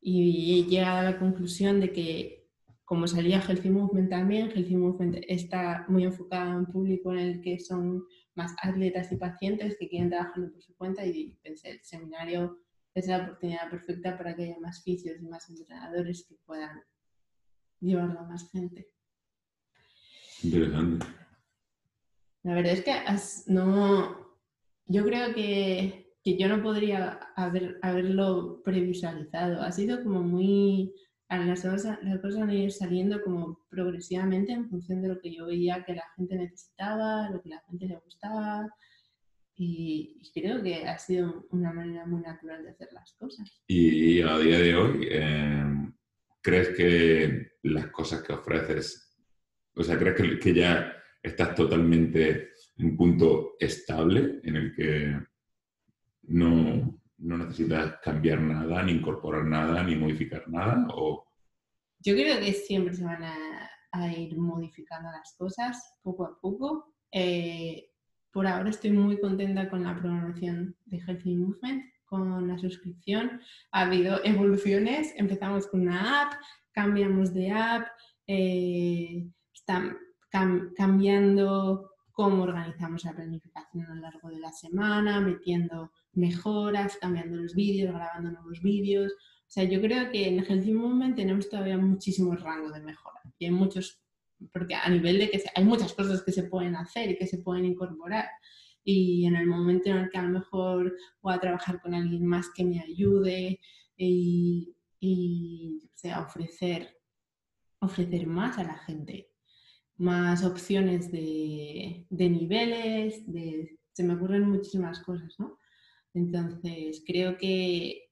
y 0.00 0.60
he 0.60 0.64
llegado 0.64 0.98
a 0.98 1.10
la 1.10 1.18
conclusión 1.18 1.78
de 1.78 1.92
que, 1.92 2.48
como 2.84 3.06
salía 3.06 3.40
Healthy 3.40 3.70
Movement 3.70 4.10
también, 4.10 4.50
Healthy 4.50 4.76
Movement 4.76 5.16
está 5.28 5.84
muy 5.88 6.02
enfocado 6.02 6.50
en 6.50 6.56
un 6.56 6.66
público 6.66 7.12
en 7.12 7.18
el 7.18 7.40
que 7.40 7.60
son 7.60 8.04
más 8.34 8.54
atletas 8.62 9.10
y 9.12 9.16
pacientes 9.16 9.76
que 9.78 9.88
quieren 9.88 10.10
trabajar 10.10 10.50
por 10.50 10.62
su 10.62 10.74
cuenta 10.76 11.04
y 11.04 11.36
pensé, 11.42 11.70
el 11.70 11.82
seminario 11.82 12.58
es 12.94 13.06
la 13.06 13.18
oportunidad 13.18 13.70
perfecta 13.70 14.16
para 14.16 14.34
que 14.34 14.44
haya 14.44 14.60
más 14.60 14.82
fisios 14.82 15.20
y 15.20 15.26
más 15.26 15.48
entrenadores 15.48 16.26
que 16.28 16.36
puedan 16.44 16.82
llevarlo 17.80 18.20
a 18.20 18.24
más 18.24 18.50
gente. 18.50 18.88
Interesante. 20.42 21.06
La 22.42 22.54
verdad 22.54 22.72
es 22.72 22.82
que 22.82 23.52
no, 23.52 24.38
yo 24.86 25.04
creo 25.04 25.34
que, 25.34 26.14
yo 26.24 26.48
no 26.48 26.62
podría 26.62 27.20
haber, 27.36 27.78
haberlo 27.82 28.62
previsualizado. 28.62 29.60
Ha 29.62 29.72
sido 29.72 30.02
como 30.02 30.22
muy, 30.22 30.94
las 31.38 31.62
cosas, 31.62 31.98
las 32.02 32.20
cosas 32.20 32.42
han 32.42 32.50
ido 32.50 32.70
saliendo 32.70 33.22
como 33.22 33.60
progresivamente 33.68 34.52
en 34.52 34.68
función 34.68 35.00
de 35.00 35.08
lo 35.08 35.20
que 35.20 35.32
yo 35.32 35.46
veía 35.46 35.84
que 35.84 35.94
la 35.94 36.04
gente 36.16 36.34
necesitaba, 36.34 37.30
lo 37.30 37.40
que 37.40 37.50
la 37.50 37.62
gente 37.68 37.86
le 37.86 37.96
gustaba. 37.98 38.68
Y, 39.54 40.20
creo 40.34 40.62
que 40.62 40.86
ha 40.86 40.98
sido 40.98 41.46
una 41.50 41.72
manera 41.72 42.06
muy 42.06 42.22
natural 42.22 42.64
de 42.64 42.70
hacer 42.70 42.88
las 42.92 43.12
cosas. 43.12 43.62
Y 43.66 44.22
a 44.22 44.38
día 44.38 44.58
de 44.58 44.74
hoy, 44.74 45.08
em, 45.10 45.92
¿crees 46.40 46.70
que 46.70 47.52
las 47.62 47.88
cosas 47.88 48.22
que 48.22 48.32
ofreces, 48.32 49.16
o 49.74 49.84
sea, 49.84 49.98
crees 49.98 50.16
que, 50.16 50.38
que 50.38 50.54
ya 50.54 50.92
estás 51.22 51.54
totalmente 51.54 52.50
en 52.78 52.86
un 52.86 52.96
punto 52.96 53.56
estable 53.60 54.40
en 54.42 54.56
el 54.56 54.74
que 54.74 55.16
no, 56.22 56.99
no 57.20 57.38
necesitas 57.38 57.96
cambiar 58.02 58.40
nada, 58.40 58.82
ni 58.82 58.92
incorporar 58.92 59.44
nada, 59.44 59.82
ni 59.82 59.96
modificar 59.96 60.48
nada? 60.48 60.86
O... 60.94 61.26
Yo 61.98 62.14
creo 62.14 62.40
que 62.40 62.52
siempre 62.52 62.94
se 62.94 63.04
van 63.04 63.22
a, 63.22 63.70
a 63.92 64.12
ir 64.12 64.36
modificando 64.36 65.10
las 65.10 65.34
cosas 65.36 65.98
poco 66.02 66.24
a 66.24 66.40
poco. 66.40 66.94
Eh, 67.12 67.90
por 68.32 68.46
ahora 68.46 68.70
estoy 68.70 68.92
muy 68.92 69.20
contenta 69.20 69.68
con 69.68 69.82
la 69.82 69.96
programación 69.96 70.76
de 70.86 70.98
Healthy 70.98 71.36
Movement, 71.36 71.84
con 72.04 72.48
la 72.48 72.58
suscripción. 72.58 73.40
Ha 73.72 73.82
habido 73.82 74.20
evoluciones, 74.24 75.12
empezamos 75.16 75.66
con 75.66 75.82
una 75.82 76.22
app, 76.22 76.32
cambiamos 76.72 77.34
de 77.34 77.50
app, 77.50 77.86
eh, 78.26 79.28
está 79.52 79.96
cambiando 80.76 81.90
cómo 82.12 82.44
organizamos 82.44 83.04
la 83.04 83.12
planificación 83.12 83.86
a 83.86 83.94
lo 83.94 84.00
largo 84.02 84.28
de 84.28 84.38
la 84.38 84.52
semana, 84.52 85.20
metiendo 85.20 85.92
mejoras, 86.12 86.96
cambiando 87.00 87.36
los 87.36 87.54
vídeos, 87.54 87.94
grabando 87.94 88.30
nuevos 88.30 88.60
vídeos. 88.62 89.12
O 89.12 89.52
sea, 89.52 89.64
yo 89.64 89.80
creo 89.80 90.10
que 90.10 90.28
en 90.28 90.44
Healthy 90.44 90.72
Movement 90.72 91.16
tenemos 91.16 91.48
todavía 91.48 91.76
muchísimo 91.78 92.34
rango 92.34 92.70
de 92.70 92.80
mejora 92.80 93.20
y 93.38 93.46
hay 93.46 93.50
muchos 93.50 94.00
porque 94.52 94.74
a 94.74 94.88
nivel 94.88 95.18
de 95.18 95.30
que 95.30 95.42
hay 95.54 95.64
muchas 95.64 95.92
cosas 95.92 96.22
que 96.22 96.32
se 96.32 96.44
pueden 96.44 96.76
hacer 96.76 97.10
y 97.10 97.18
que 97.18 97.26
se 97.26 97.38
pueden 97.38 97.64
incorporar. 97.64 98.28
Y 98.82 99.26
en 99.26 99.36
el 99.36 99.46
momento 99.46 99.90
en 99.90 99.98
el 99.98 100.10
que 100.10 100.18
a 100.18 100.22
lo 100.22 100.30
mejor 100.30 100.96
voy 101.20 101.34
a 101.34 101.40
trabajar 101.40 101.80
con 101.82 101.94
alguien 101.94 102.24
más 102.26 102.50
que 102.54 102.64
me 102.64 102.80
ayude 102.80 103.60
y, 103.96 104.74
sea, 105.94 106.22
ofrecer, 106.22 106.96
ofrecer 107.80 108.26
más 108.26 108.58
a 108.58 108.64
la 108.64 108.78
gente, 108.78 109.30
más 109.98 110.42
opciones 110.44 111.12
de, 111.12 112.06
niveles, 112.08 113.30
de, 113.30 113.78
se 113.92 114.02
me 114.02 114.14
ocurren 114.14 114.48
muchísimas 114.48 115.00
cosas, 115.00 115.34
¿no? 115.38 115.58
Entonces, 116.14 117.02
creo 117.06 117.36
que, 117.36 118.10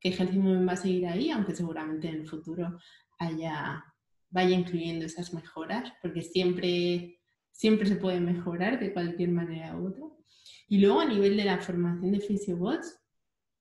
que 0.00 0.10
Healthy 0.10 0.38
va 0.38 0.72
a 0.72 0.76
seguir 0.76 1.06
ahí, 1.06 1.30
aunque 1.30 1.54
seguramente 1.54 2.08
en 2.08 2.16
el 2.16 2.28
futuro 2.28 2.78
haya 3.18 3.84
vaya 4.34 4.56
incluyendo 4.56 5.06
esas 5.06 5.32
mejoras, 5.32 5.92
porque 6.02 6.20
siempre, 6.20 7.20
siempre 7.52 7.86
se 7.86 7.94
puede 7.94 8.18
mejorar 8.18 8.80
de 8.80 8.92
cualquier 8.92 9.30
manera 9.30 9.78
u 9.78 9.86
otra. 9.86 10.02
Y 10.68 10.78
luego 10.78 11.00
a 11.00 11.04
nivel 11.04 11.36
de 11.36 11.44
la 11.44 11.58
formación 11.58 12.10
de 12.10 12.18
PhysioBots, 12.18 12.98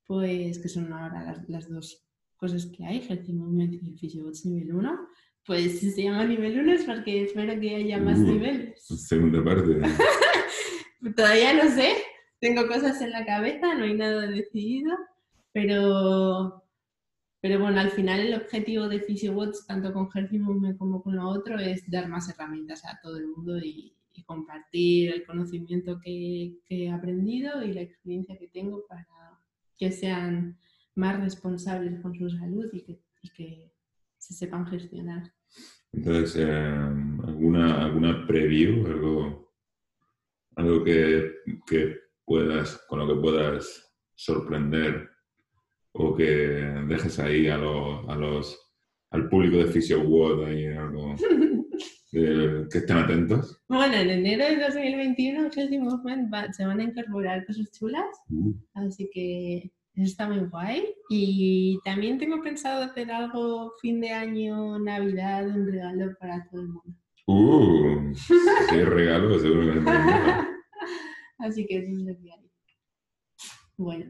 pues 0.07 0.57
que 0.57 0.67
son 0.67 0.91
ahora 0.91 1.43
las, 1.47 1.69
dos 1.69 2.03
cosas 2.35 2.65
que 2.65 2.83
hay, 2.83 3.05
Healthy 3.07 3.33
Movement 3.33 3.75
y 3.75 3.91
PhysioBots 3.91 4.47
nivel 4.47 4.73
1, 4.73 4.99
pues 5.45 5.79
si 5.79 5.91
se 5.91 6.03
llama 6.03 6.25
nivel 6.25 6.59
1 6.59 6.73
es 6.73 6.85
porque 6.85 7.23
espero 7.23 7.59
que 7.59 7.75
haya 7.75 7.99
más 7.99 8.17
uh, 8.17 8.23
niveles. 8.23 8.83
Segunda 8.83 9.43
parte. 9.43 9.79
Todavía 11.15 11.53
no 11.53 11.69
sé, 11.69 11.97
tengo 12.43 12.67
cosas 12.67 13.01
en 13.01 13.11
la 13.11 13.25
cabeza, 13.25 13.73
no 13.73 13.85
hay 13.85 13.93
nada 13.93 14.27
decidido, 14.27 14.91
pero 15.53 16.61
pero 17.39 17.59
bueno, 17.59 17.79
al 17.79 17.91
final 17.91 18.19
el 18.19 18.35
objetivo 18.35 18.89
de 18.89 18.99
PhysioWatch, 18.99 19.65
tanto 19.65 19.93
con 19.93 20.09
Healthy 20.13 20.39
como 20.77 21.01
con 21.01 21.15
lo 21.15 21.27
otro, 21.27 21.57
es 21.57 21.89
dar 21.89 22.09
más 22.09 22.29
herramientas 22.29 22.83
a 22.85 22.99
todo 23.01 23.17
el 23.17 23.27
mundo 23.27 23.57
y, 23.57 23.95
compartir 24.25 25.11
el 25.11 25.25
conocimiento 25.25 25.99
que, 26.01 26.55
he 26.69 26.89
aprendido 26.89 27.61
y 27.61 27.73
la 27.73 27.81
experiencia 27.81 28.37
que 28.37 28.47
tengo 28.47 28.85
para 28.87 29.05
que 29.77 29.91
sean 29.91 30.57
más 30.95 31.19
responsables 31.19 31.99
con 32.01 32.15
su 32.15 32.29
salud 32.29 32.69
y 32.71 32.83
que, 33.35 33.71
se 34.17 34.33
sepan 34.33 34.65
gestionar. 34.67 35.33
Entonces, 35.91 36.37
eh, 36.37 36.87
¿alguna, 37.27 37.83
¿alguna 37.83 38.25
preview, 38.25 38.85
algo, 38.85 39.53
algo 40.55 40.83
que, 40.85 41.33
que 41.67 42.02
puedas, 42.25 42.77
con 42.87 42.99
lo 42.99 43.07
que 43.07 43.21
puedas 43.21 43.93
sorprender 44.15 45.09
o 45.93 46.15
que 46.15 46.25
dejes 46.25 47.19
ahí 47.19 47.47
a, 47.47 47.57
los, 47.57 48.59
al 49.11 49.29
público 49.29 49.57
de 49.57 49.67
Fisio 49.67 50.01
World 50.01 50.45
ahí 50.45 50.67
algo 50.67 51.15
que, 52.11 52.67
estén 52.71 52.97
atentos? 52.97 53.61
Bueno, 53.67 53.95
en 53.95 54.09
enero 54.09 54.45
de 54.45 54.57
2021 54.57 55.49
se 55.51 56.65
van 56.65 56.79
a 56.79 56.83
incorporar 56.83 57.45
cosas 57.45 57.71
chulas, 57.71 58.05
uh. 58.29 58.53
así 58.73 59.09
que 59.13 59.71
eso 59.95 60.05
está 60.05 60.27
muy 60.27 60.39
guay. 60.47 60.93
Y 61.09 61.79
también 61.83 62.17
tengo 62.17 62.41
pensado 62.41 62.83
hacer 62.83 63.11
algo 63.11 63.73
fin 63.81 64.01
de 64.01 64.09
año, 64.09 64.79
Navidad, 64.79 65.47
un 65.47 65.67
regalo 65.67 66.15
para 66.19 66.47
todo 66.49 66.61
el 66.61 66.67
mundo. 66.69 66.99
¡Uh! 67.27 68.13
¡Qué 68.69 68.85
regalo! 68.85 69.39
Seguro 69.39 69.73
Así 71.43 71.65
que 71.65 71.79
eso 71.79 71.91
es 71.91 71.99
lo 71.99 72.17
que 72.21 72.31
hay. 72.31 72.49
Bueno. 73.75 74.05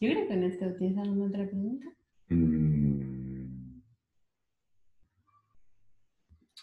Yo 0.00 0.10
creo 0.10 0.28
que 0.28 0.34
en 0.34 0.44
esto 0.44 0.74
tienes 0.76 0.98
alguna 0.98 1.24
otra 1.26 1.46
pregunta. 1.46 1.86
Mm. 2.28 3.80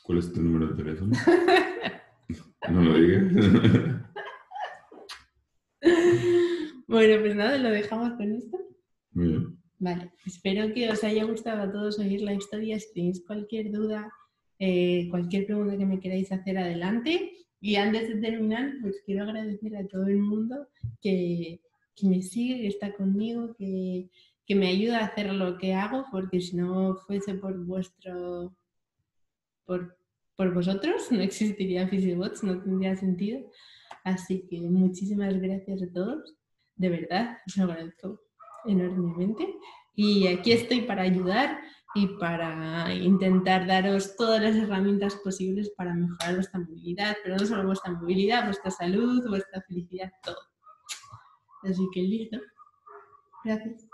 ¿Cuál 0.04 0.20
es 0.20 0.32
tu 0.32 0.44
número 0.44 0.68
de 0.68 0.76
teléfono? 0.84 1.12
no 2.70 2.84
lo 2.84 2.98
digas. 2.98 3.34
bueno, 6.88 7.22
pues 7.22 7.36
nada, 7.36 7.58
lo 7.58 7.72
dejamos 7.72 8.14
con 8.14 8.32
esto. 8.32 8.60
Muy 9.12 9.30
bien. 9.30 9.60
Vale, 9.80 10.12
espero 10.26 10.72
que 10.72 10.92
os 10.92 11.04
haya 11.04 11.24
gustado 11.26 11.64
a 11.64 11.72
todos 11.72 11.98
oír 11.98 12.22
la 12.22 12.36
historia. 12.36 12.80
Si 12.80 12.94
tenéis 12.94 13.26
cualquier 13.26 13.72
duda, 13.72 14.14
eh, 14.60 15.08
cualquier 15.10 15.48
pregunta 15.48 15.76
que 15.78 15.88
me 15.88 16.00
queráis 16.00 16.32
hacer, 16.32 16.60
adelante. 16.60 17.45
Y 17.62 17.76
antes 17.76 18.08
de 18.08 18.16
terminar, 18.22 18.74
pues 18.82 19.02
quiero 19.06 19.24
agradecer 19.24 19.76
a 19.76 19.88
todo 19.88 20.08
el 20.08 20.20
mundo 20.20 20.68
que 21.02 21.62
que 21.96 22.08
me 22.08 22.22
sigue, 22.22 22.62
que 22.62 22.68
está 22.68 22.94
conmigo, 22.94 23.56
que, 23.58 24.10
me 24.50 24.68
ayuda 24.68 25.00
a 25.00 25.06
hacer 25.06 25.34
lo 25.34 25.58
que 25.58 25.74
hago, 25.74 26.06
porque 26.12 26.40
si 26.40 26.56
no 26.56 26.96
fuese 27.08 27.34
por 27.34 27.58
vuestro, 27.66 28.56
por, 29.66 29.98
vosotros, 30.54 31.12
no 31.12 31.22
existiría 31.22 31.88
PhysioBots, 31.88 32.44
no 32.44 32.62
tendría 32.62 32.96
sentido. 32.96 33.50
Así 34.04 34.46
que 34.48 34.62
muchísimas 34.62 35.40
gracias 35.42 35.82
a 35.82 35.92
todos, 35.92 36.36
de 36.76 36.90
verdad, 36.90 37.38
os 37.48 37.58
agradezco 37.58 38.22
enormemente. 38.66 39.48
Y 39.96 40.28
aquí 40.28 40.52
estoy 40.52 40.82
para 40.82 41.04
ayudar 41.04 41.60
y 41.96 42.08
para 42.08 42.94
intentar 42.94 43.66
daros 43.66 44.18
todas 44.18 44.42
las 44.42 44.56
herramientas 44.56 45.16
posibles 45.16 45.72
para 45.78 45.94
mejorar 45.94 46.36
vuestra 46.36 46.60
movilidad, 46.60 47.16
pero 47.24 47.38
no 47.38 47.46
solo 47.46 47.66
vuestra 47.66 47.94
movilidad, 47.94 48.44
vuestra 48.44 48.70
salud, 48.70 49.24
vuestra 49.30 49.62
felicidad, 49.62 50.12
todo. 50.22 50.38
Así 51.64 51.88
que 51.94 52.02
listo. 52.02 52.38
Gracias. 53.46 53.88